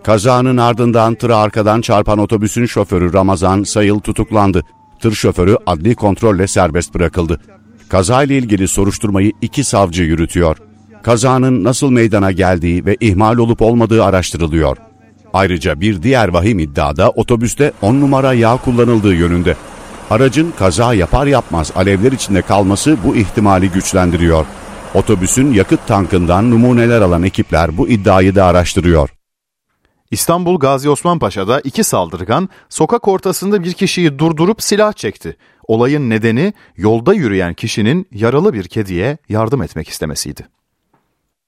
[0.02, 4.62] Kazanın ardından tırı arkadan çarpan otobüsün şoförü Ramazan Sayıl tutuklandı.
[5.00, 7.40] Tır şoförü adli kontrolle serbest bırakıldı.
[7.88, 10.56] Kazayla ilgili soruşturmayı iki savcı yürütüyor.
[11.02, 14.88] Kazanın nasıl meydana geldiği ve ihmal olup olmadığı araştırılıyor.
[15.33, 19.57] Ayrıca bir diğer vahim iddiada otobüste 10 numara yağ kullanıldığı yönünde.
[20.11, 24.47] Aracın kaza yapar yapmaz alevler içinde kalması bu ihtimali güçlendiriyor.
[24.95, 29.11] Otobüsün yakıt tankından numuneler alan ekipler bu iddiayı da araştırıyor.
[30.11, 35.37] İstanbul Gazi Osman Paşa'da iki saldırgan sokak ortasında bir kişiyi durdurup silah çekti.
[35.66, 40.47] Olayın nedeni yolda yürüyen kişinin yaralı bir kediye yardım etmek istemesiydi.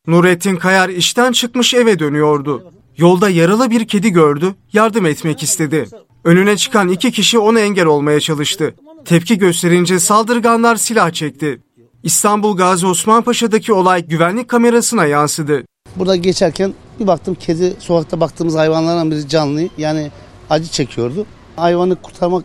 [0.07, 2.72] Nurettin Kayar işten çıkmış eve dönüyordu.
[3.01, 5.88] Yolda yaralı bir kedi gördü, yardım etmek istedi.
[6.24, 8.74] Önüne çıkan iki kişi ona engel olmaya çalıştı.
[9.05, 11.61] Tepki gösterince saldırganlar silah çekti.
[12.03, 15.64] İstanbul Gazi Osman Paşa'daki olay güvenlik kamerasına yansıdı.
[15.96, 19.68] Burada geçerken bir baktım kedi sokakta baktığımız hayvanlardan biri canlı.
[19.78, 20.11] Yani
[20.51, 21.26] acı çekiyordu.
[21.57, 22.44] Hayvanı kurtarmak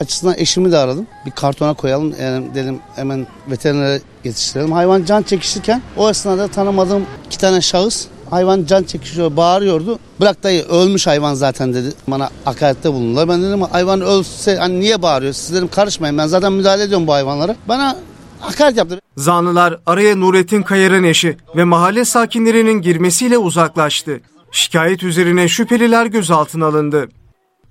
[0.00, 1.06] açısından eşimi de aradım.
[1.26, 4.72] Bir kartona koyalım yani dedim hemen veterinere yetiştirelim.
[4.72, 9.98] Hayvan can çekişirken o esnada tanımadığım iki tane şahıs hayvan can çekişiyor bağırıyordu.
[10.20, 11.92] Bırak dayı ölmüş hayvan zaten dedi.
[12.08, 13.28] Bana hakarette bulundular.
[13.28, 15.32] Ben dedim hayvan ölse hani niye bağırıyor?
[15.32, 17.56] Siz dedim karışmayın ben zaten müdahale ediyorum bu hayvanlara.
[17.68, 17.96] Bana
[18.40, 19.00] hakaret yaptı.
[19.16, 24.20] Zanlılar araya Nurettin Kayar'ın eşi ve mahalle sakinlerinin girmesiyle uzaklaştı.
[24.52, 27.08] Şikayet üzerine şüpheliler gözaltına alındı.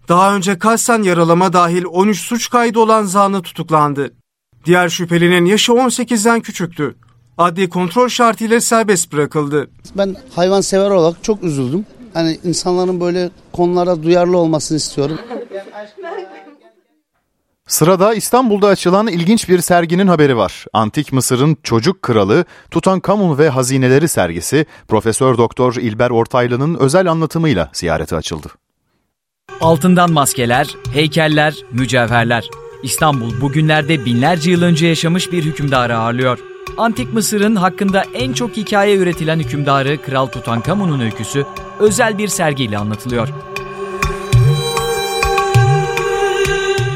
[0.10, 4.14] Daha önce kasten yaralama dahil 13 suç kaydı olan zanlı tutuklandı.
[4.66, 6.96] Diğer şüphelinin yaşı 18'den küçüktü.
[7.38, 9.70] Adli kontrol şartıyla serbest bırakıldı.
[9.98, 11.86] Ben hayvan sever olarak çok üzüldüm.
[12.14, 15.18] Hani insanların böyle konulara duyarlı olmasını istiyorum.
[17.68, 20.66] Sırada İstanbul'da açılan ilginç bir serginin haberi var.
[20.74, 28.16] Antik Mısır'ın çocuk kralı Tutankamun ve hazineleri sergisi Profesör Doktor İlber Ortaylı'nın özel anlatımıyla ziyarete
[28.16, 28.48] açıldı.
[29.62, 32.50] Altından maskeler, heykeller, mücevherler.
[32.84, 36.57] İstanbul bugünlerde binlerce yıl önce yaşamış bir hükümdarı ağırlıyor.
[36.78, 41.46] Antik Mısır'ın hakkında en çok hikaye üretilen hükümdarı Kral Tutankamun'un öyküsü
[41.80, 43.28] özel bir sergiyle anlatılıyor.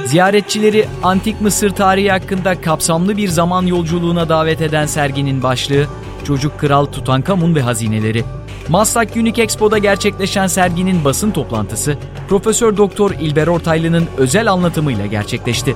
[0.06, 5.88] Ziyaretçileri antik Mısır tarihi hakkında kapsamlı bir zaman yolculuğuna davet eden serginin başlığı
[6.24, 8.24] Çocuk Kral Tutankamun ve Hazineleri.
[8.70, 11.98] Maslak Unique Expo'da gerçekleşen serginin basın toplantısı
[12.30, 15.76] Profesör Doktor İlber Ortaylı'nın özel anlatımıyla gerçekleşti.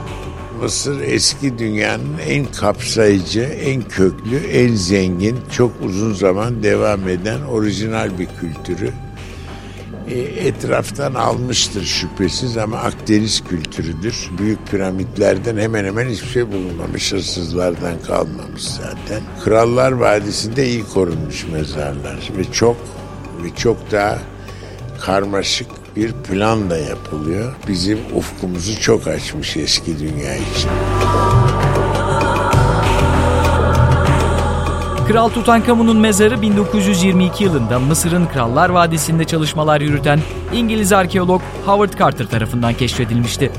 [0.61, 8.19] Mısır eski dünyanın en kapsayıcı, en köklü, en zengin, çok uzun zaman devam eden orijinal
[8.19, 8.91] bir kültürü.
[10.09, 14.29] E, etraftan almıştır şüphesiz ama Akdeniz kültürüdür.
[14.37, 17.13] Büyük piramitlerden hemen hemen hiçbir şey bulunmamış.
[17.13, 19.21] Hırsızlardan kalmamış zaten.
[19.43, 22.77] Krallar Vadisi'nde iyi korunmuş mezarlar ve çok
[23.43, 24.19] ve çok daha
[25.01, 27.55] karmaşık bir plan da yapılıyor.
[27.67, 30.69] Bizim ufkumuzu çok açmış eski dünya için.
[35.07, 40.19] Kral Tutankamun'un mezarı 1922 yılında Mısır'ın Krallar Vadisi'nde çalışmalar yürüten
[40.53, 43.51] İngiliz arkeolog Howard Carter tarafından keşfedilmişti.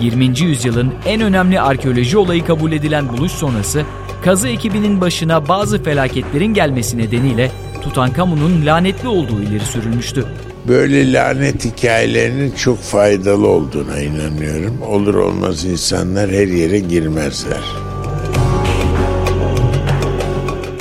[0.00, 0.40] 20.
[0.40, 3.82] yüzyılın en önemli arkeoloji olayı kabul edilen buluş sonrası
[4.24, 7.50] kazı ekibinin başına bazı felaketlerin gelmesi nedeniyle
[7.82, 10.26] Tutankamun'un lanetli olduğu ileri sürülmüştü.
[10.70, 14.82] Böyle lanet hikayelerinin çok faydalı olduğuna inanıyorum.
[14.82, 17.60] Olur olmaz insanlar her yere girmezler.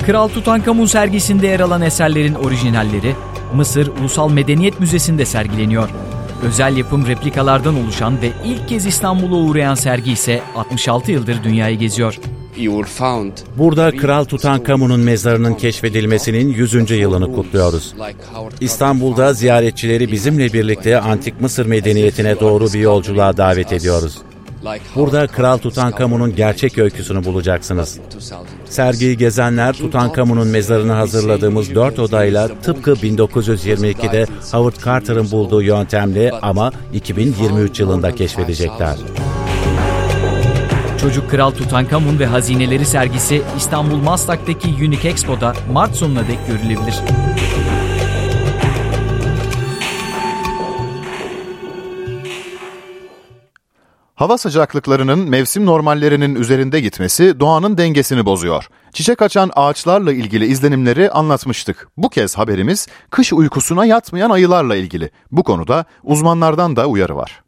[0.05, 3.15] Kral Tutankamun sergisinde yer alan eserlerin orijinalleri
[3.53, 5.89] Mısır Ulusal Medeniyet Müzesi'nde sergileniyor.
[6.43, 12.19] Özel yapım replikalardan oluşan ve ilk kez İstanbul'a uğrayan sergi ise 66 yıldır dünyayı geziyor.
[13.57, 16.91] Burada Kral Tutankamun'un mezarının keşfedilmesinin 100.
[16.91, 17.93] yılını kutluyoruz.
[18.61, 24.17] İstanbul'da ziyaretçileri bizimle birlikte antik Mısır medeniyetine doğru bir yolculuğa davet ediyoruz.
[24.95, 27.99] Burada Kral Tutankamun'un gerçek öyküsünü bulacaksınız.
[28.65, 37.79] Sergiyi gezenler Tutankamun'un mezarını hazırladığımız dört odayla tıpkı 1922'de Howard Carter'ın bulduğu yöntemle ama 2023
[37.79, 38.97] yılında keşfedecekler.
[41.01, 46.95] Çocuk Kral Tutankamun ve Hazineleri sergisi İstanbul Maslak'taki Unique Expo'da Mart sonuna dek görülebilir.
[54.15, 58.69] Hava sıcaklıklarının mevsim normallerinin üzerinde gitmesi doğanın dengesini bozuyor.
[58.93, 61.87] Çiçek açan ağaçlarla ilgili izlenimleri anlatmıştık.
[61.97, 65.09] Bu kez haberimiz kış uykusuna yatmayan ayılarla ilgili.
[65.31, 67.41] Bu konuda uzmanlardan da uyarı var.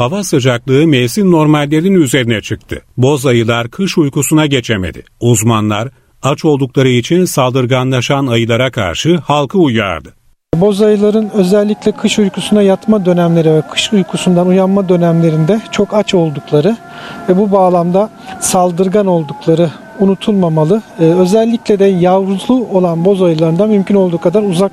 [0.00, 2.82] Hava sıcaklığı mevsim normallerinin üzerine çıktı.
[2.96, 5.02] Boz ayılar kış uykusuna geçemedi.
[5.20, 5.88] Uzmanlar
[6.22, 10.14] aç oldukları için saldırganlaşan ayılara karşı halkı uyardı.
[10.56, 16.76] Boz ayıların özellikle kış uykusuna yatma dönemleri ve kış uykusundan uyanma dönemlerinde çok aç oldukları
[17.28, 19.70] ve bu bağlamda saldırgan oldukları
[20.00, 20.82] unutulmamalı.
[21.00, 24.72] Ee, özellikle de yavrusu olan boz ayılarından mümkün olduğu kadar uzak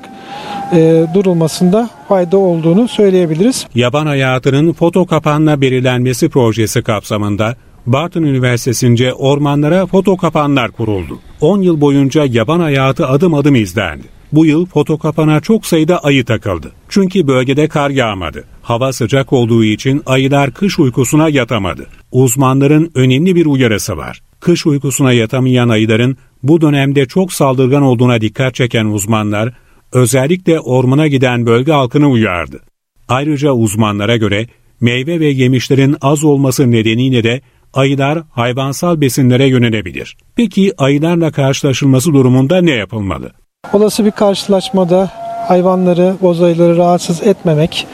[0.72, 3.66] e, durulmasında fayda olduğunu söyleyebiliriz.
[3.74, 7.56] Yaban hayatının foto kapanla belirlenmesi projesi kapsamında
[7.86, 11.18] Barton Üniversitesi'nce ormanlara foto kapanlar kuruldu.
[11.40, 14.04] 10 yıl boyunca yaban hayatı adım adım izlendi.
[14.32, 16.72] Bu yıl fotokapana çok sayıda ayı takıldı.
[16.88, 18.44] Çünkü bölgede kar yağmadı.
[18.62, 21.86] Hava sıcak olduğu için ayılar kış uykusuna yatamadı.
[22.12, 24.22] Uzmanların önemli bir uyarısı var.
[24.40, 29.54] Kış uykusuna yatamayan ayıların bu dönemde çok saldırgan olduğuna dikkat çeken uzmanlar
[29.92, 32.60] özellikle ormana giden bölge halkını uyardı.
[33.08, 34.46] Ayrıca uzmanlara göre
[34.80, 37.40] meyve ve yemişlerin az olması nedeniyle de
[37.74, 40.16] ayılar hayvansal besinlere yönelebilir.
[40.36, 43.32] Peki ayılarla karşılaşılması durumunda ne yapılmalı?
[43.72, 45.10] Olası bir karşılaşmada
[45.48, 47.86] hayvanları, bozayıları rahatsız etmemek,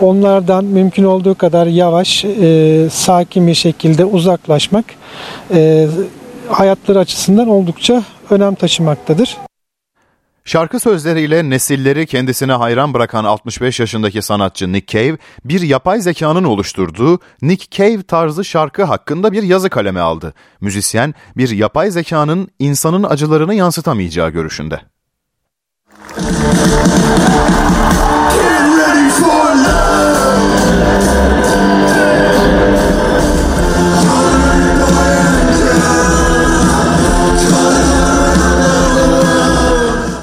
[0.00, 4.84] onlardan mümkün olduğu kadar yavaş, e, sakin bir şekilde uzaklaşmak
[5.54, 5.88] e,
[6.48, 9.36] hayatları açısından oldukça önem taşımaktadır.
[10.44, 17.18] Şarkı sözleriyle nesilleri kendisine hayran bırakan 65 yaşındaki sanatçı Nick Cave, bir yapay zekanın oluşturduğu
[17.42, 20.34] Nick Cave tarzı şarkı hakkında bir yazı kaleme aldı.
[20.60, 24.80] Müzisyen, bir yapay zekanın insanın acılarını yansıtamayacağı görüşünde.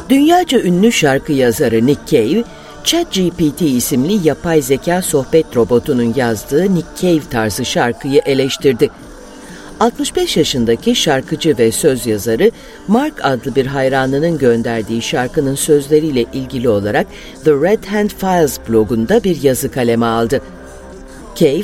[0.10, 2.44] Dünyaca ünlü şarkı yazarı Nick Cave,
[2.84, 8.90] ChatGPT isimli yapay zeka sohbet robotunun yazdığı Nick Cave tarzı şarkıyı eleştirdi.
[9.80, 12.52] 65 yaşındaki şarkıcı ve söz yazarı
[12.88, 17.08] Mark adlı bir hayranının gönderdiği şarkının sözleriyle ilgili olarak
[17.46, 20.42] The Red Hand Files blogunda bir yazı kaleme aldı.
[21.36, 21.64] Cave,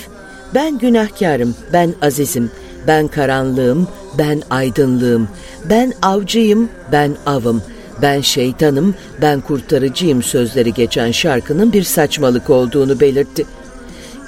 [0.54, 2.52] ben günahkarım, ben azizim,
[2.88, 3.88] ben karanlığım,
[4.18, 5.30] ben aydınlığım,
[5.70, 7.62] ben avcıyım, ben avım,
[8.02, 13.46] Ben şeytanım, ben kurtarıcıyım sözleri geçen şarkının bir saçmalık olduğunu belirtti.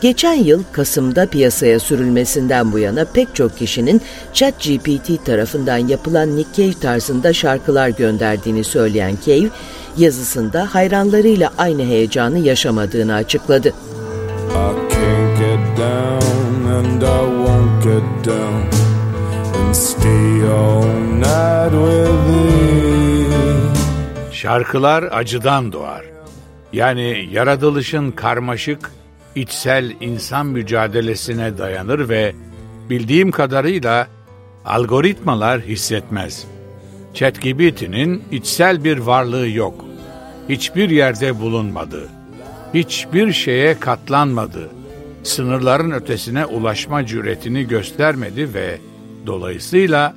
[0.06, 4.01] Geçen yıl Kasım'da piyasaya sürülmesinden bu yana pek çok kişinin
[4.34, 9.49] ChatGPT tarafından yapılan Nick Cave tarzında şarkılar gönderdiğini söyleyen Cave,
[9.97, 13.74] yazısında hayranlarıyla aynı heyecanı yaşamadığını açıkladı.
[24.32, 26.06] Şarkılar acıdan doğar.
[26.74, 28.91] Yani yaratılışın karmaşık,
[29.36, 32.36] içsel insan mücadelesine dayanır ve
[32.89, 34.07] bildiğim kadarıyla
[34.65, 36.45] algoritmalar hissetmez.
[37.13, 39.86] ChatGPT'nin içsel bir varlığı yok.
[40.49, 42.09] Hiçbir yerde bulunmadı.
[42.73, 44.69] Hiçbir şeye katlanmadı.
[45.23, 48.77] Sınırların ötesine ulaşma cüretini göstermedi ve
[49.25, 50.13] dolayısıyla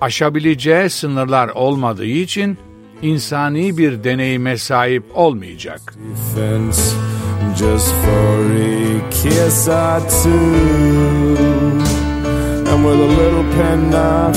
[0.00, 2.58] aşabileceği sınırlar olmadığı için
[3.02, 5.94] insani bir deneyime sahip olmayacak.
[7.54, 11.84] Just for a kiss or two.
[12.68, 14.36] And with a little penknife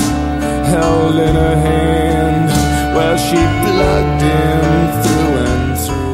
[0.68, 2.48] held in her hand
[2.94, 6.08] Well, she plugged in through and through.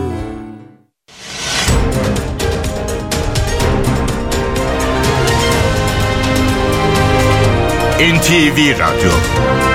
[7.98, 9.73] NTV Radyo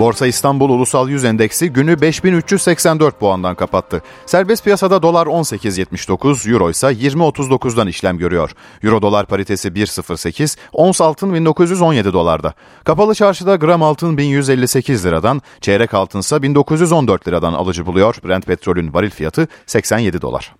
[0.00, 4.02] Borsa İstanbul Ulusal Yüz Endeksi günü 5384 puandan kapattı.
[4.26, 8.50] Serbest piyasada dolar 18.79, euro ise 20.39'dan işlem görüyor.
[8.82, 12.54] Euro dolar paritesi 1.08, ons altın 1917 dolarda.
[12.84, 18.16] Kapalı çarşıda gram altın 1158 liradan, çeyrek altınsa 1914 liradan alıcı buluyor.
[18.24, 20.54] Brent petrolün varil fiyatı 87 dolar.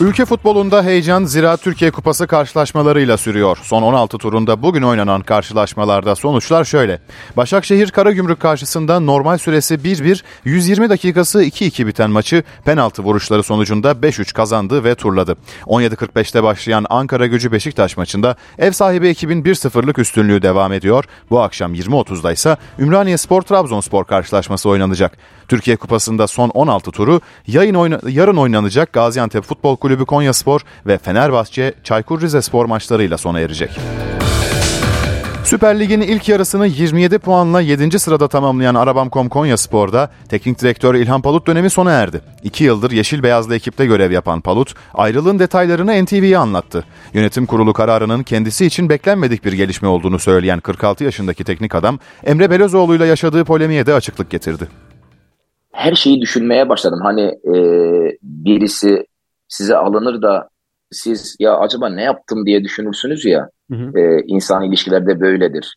[0.00, 3.58] Ülke futbolunda heyecan Zira Türkiye Kupası karşılaşmalarıyla sürüyor.
[3.62, 7.00] Son 16 turunda bugün oynanan karşılaşmalarda sonuçlar şöyle.
[7.36, 14.34] Başakşehir Karagümrük karşısında normal süresi 1-1, 120 dakikası 2-2 biten maçı penaltı vuruşları sonucunda 5-3
[14.34, 15.36] kazandı ve turladı.
[15.66, 21.04] 17.45'te başlayan Ankara Gücü Beşiktaş maçında ev sahibi ekibin 1-0'lık üstünlüğü devam ediyor.
[21.30, 25.18] Bu akşam 20.30'da ise Ümraniye Spor Trabzonspor karşılaşması oynanacak.
[25.48, 31.74] Türkiye Kupası'nda son 16 turu yayın oyna yarın oynanacak Gaziantep Futbol Kulübü Konyaspor ve Fenerbahçe
[31.84, 33.70] Çaykur Rizespor maçlarıyla sona erecek.
[35.44, 37.98] Süper Lig'in ilk yarısını 27 puanla 7.
[37.98, 42.20] sırada tamamlayan Arabam.com Konya Spor'da teknik direktör İlhan Palut dönemi sona erdi.
[42.42, 46.84] 2 yıldır yeşil beyazlı ekipte görev yapan Palut, ayrılığın detaylarını NTV'ye anlattı.
[47.14, 52.50] Yönetim kurulu kararının kendisi için beklenmedik bir gelişme olduğunu söyleyen 46 yaşındaki teknik adam, Emre
[52.50, 54.68] Belözoğlu'yla yaşadığı polemiğe de açıklık getirdi
[55.78, 57.00] her şeyi düşünmeye başladım.
[57.02, 57.54] Hani e,
[58.22, 59.06] birisi
[59.48, 60.48] size alınır da
[60.90, 63.48] siz ya acaba ne yaptım diye düşünürsünüz ya.
[63.70, 63.98] Hı hı.
[63.98, 65.76] E, insan ilişkilerde böyledir.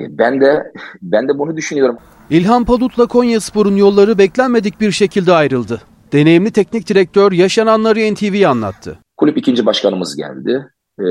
[0.00, 0.72] E, ben de
[1.02, 1.98] ben de bunu düşünüyorum.
[2.30, 5.82] İlhan Palut'la Konya Spor'un yolları beklenmedik bir şekilde ayrıldı.
[6.12, 8.98] Deneyimli teknik direktör yaşananları NTV'ye anlattı.
[9.16, 10.66] Kulüp ikinci başkanımız geldi.
[11.00, 11.06] E,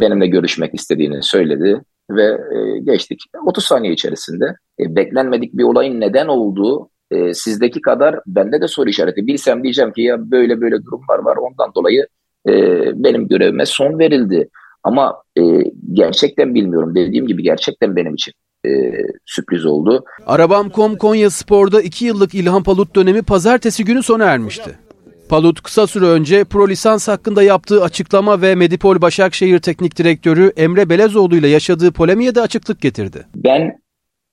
[0.00, 3.20] benimle görüşmek istediğini söyledi ve e, geçtik.
[3.46, 4.44] 30 saniye içerisinde
[4.80, 9.26] e, beklenmedik bir olayın neden olduğu e, sizdeki kadar bende de soru işareti.
[9.26, 12.06] Bilsem diyeceğim ki ya böyle böyle durumlar var ondan dolayı
[12.48, 12.52] e,
[13.04, 14.48] benim görevime son verildi.
[14.82, 15.42] Ama e,
[15.92, 16.94] gerçekten bilmiyorum.
[16.94, 18.32] Dediğim gibi gerçekten benim için
[18.66, 18.70] e,
[19.26, 20.04] sürpriz oldu.
[20.26, 24.78] Arabam.com Konya Spor'da 2 yıllık İlhan Palut dönemi pazartesi günü sona ermişti.
[25.28, 30.88] Palut kısa süre önce pro lisans hakkında yaptığı açıklama ve Medipol Başakşehir Teknik Direktörü Emre
[30.88, 33.26] Belezoğlu ile yaşadığı polemiğe de açıklık getirdi.
[33.34, 33.81] Ben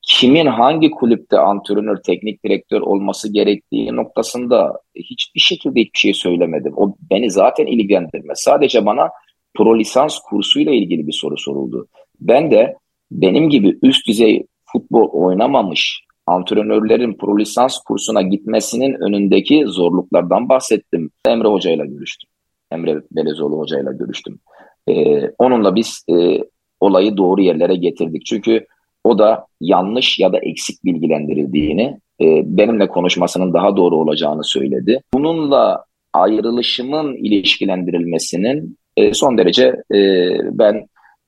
[0.01, 6.73] kimin hangi kulüpte antrenör, teknik direktör olması gerektiği noktasında hiçbir şekilde hiçbir şey söylemedim.
[6.77, 8.39] O beni zaten ilgilendirmez.
[8.39, 9.09] Sadece bana
[9.53, 11.87] pro lisans kursuyla ilgili bir soru soruldu.
[12.19, 12.75] Ben de
[13.11, 21.11] benim gibi üst düzey futbol oynamamış antrenörlerin pro lisans kursuna gitmesinin önündeki zorluklardan bahsettim.
[21.27, 22.29] Emre Hoca ile görüştüm.
[22.71, 24.39] Emre Belezoğlu Hoca ile görüştüm.
[24.89, 26.39] Ee, onunla biz e,
[26.79, 28.25] olayı doğru yerlere getirdik.
[28.25, 28.65] Çünkü
[29.03, 35.01] o da yanlış ya da eksik bilgilendirildiğini, e, benimle konuşmasının daha doğru olacağını söyledi.
[35.13, 39.99] Bununla ayrılışımın ilişkilendirilmesinin e, son derece e,
[40.51, 40.87] ben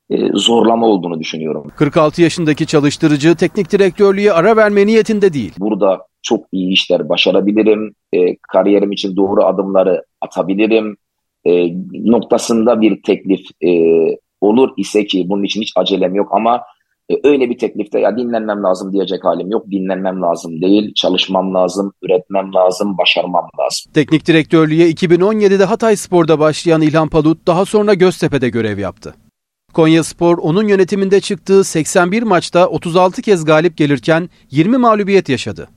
[0.09, 1.71] e, zorlama olduğunu düşünüyorum.
[1.75, 5.53] 46 yaşındaki çalıştırıcı teknik direktörlüğe ara verme niyetinde değil.
[5.59, 10.97] Burada çok iyi işler başarabilirim, e, kariyerim için doğru adımları atabilirim
[11.45, 13.71] e, noktasında bir teklif e,
[14.41, 16.61] olur ise ki bunun için hiç acelem yok ama
[17.23, 19.65] öyle bir teklifte ya dinlenmem lazım diyecek halim yok.
[19.71, 20.93] Dinlenmem lazım değil.
[20.95, 23.91] Çalışmam lazım, üretmem lazım, başarmam lazım.
[23.93, 29.15] Teknik direktörlüğe 2017'de Hatay Spor'da başlayan İlhan Palut daha sonra Göztepe'de görev yaptı.
[29.73, 35.69] Konya Spor onun yönetiminde çıktığı 81 maçta 36 kez galip gelirken 20 mağlubiyet yaşadı.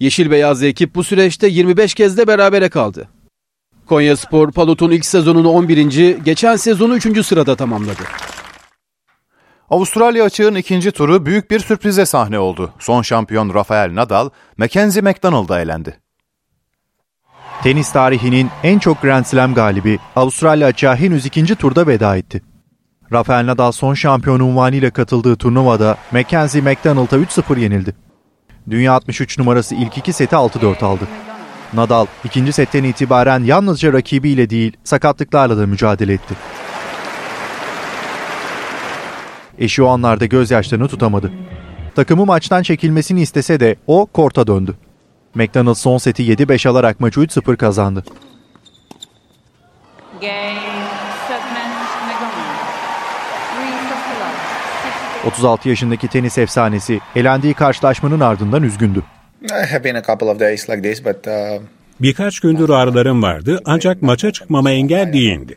[0.00, 3.08] Yeşil beyaz ekip bu süreçte 25 kez de berabere kaldı.
[3.86, 6.16] Konya Spor Palut'un ilk sezonunu 11.
[6.16, 7.26] geçen sezonu 3.
[7.26, 8.02] sırada tamamladı.
[9.70, 12.72] Avustralya açığın ikinci turu büyük bir sürprize sahne oldu.
[12.78, 16.00] Son şampiyon Rafael Nadal, Mackenzie McDonald'a elendi.
[17.62, 22.42] Tenis tarihinin en çok Grand Slam galibi Avustralya açığa henüz ikinci turda veda etti.
[23.12, 27.96] Rafael Nadal son şampiyon unvanıyla katıldığı turnuvada Mackenzie McDonald'a 3-0 yenildi.
[28.70, 31.04] Dünya 63 numarası ilk iki seti 6-4 aldı.
[31.72, 36.34] Nadal ikinci setten itibaren yalnızca rakibiyle değil sakatlıklarla da mücadele etti.
[39.60, 41.32] Eşi o anlarda gözyaşlarını tutamadı.
[41.94, 44.74] Takımı maçtan çekilmesini istese de o korta döndü.
[45.34, 48.04] McDonald son seti 7-5 alarak maçı 3-0 kazandı.
[50.20, 50.60] Game,
[55.26, 59.02] 36 yaşındaki tenis efsanesi elendiği karşılaşmanın ardından üzgündü.
[62.00, 65.56] Birkaç gündür ağrılarım vardı ancak maça çıkmama engel değildi.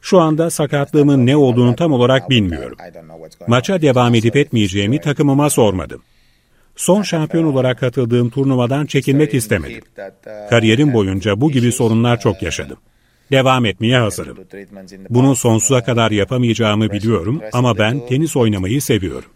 [0.00, 2.76] Şu anda sakatlığımın ne olduğunu tam olarak bilmiyorum.
[3.46, 6.02] Maça devam edip etmeyeceğimi takımıma sormadım.
[6.76, 9.82] Son şampiyon olarak katıldığım turnuvadan çekilmek istemedim.
[10.50, 12.76] Kariyerim boyunca bu gibi sorunlar çok yaşadım.
[13.32, 14.38] Devam etmeye hazırım.
[15.10, 19.30] Bunu sonsuza kadar yapamayacağımı biliyorum ama ben tenis oynamayı seviyorum.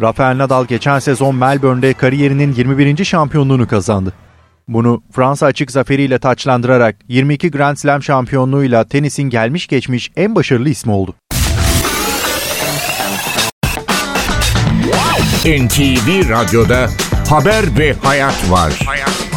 [0.00, 3.04] Rafael Nadal geçen sezon Melbourne'de kariyerinin 21.
[3.04, 4.12] şampiyonluğunu kazandı.
[4.70, 10.92] Bunu Fransa açık zaferiyle taçlandırarak 22 Grand Slam şampiyonluğuyla tenisin gelmiş geçmiş en başarılı ismi
[10.92, 11.14] oldu.
[15.44, 16.88] NTV Radyo'da
[17.28, 18.72] Haber ve Hayat var.
[18.86, 19.29] Hayat.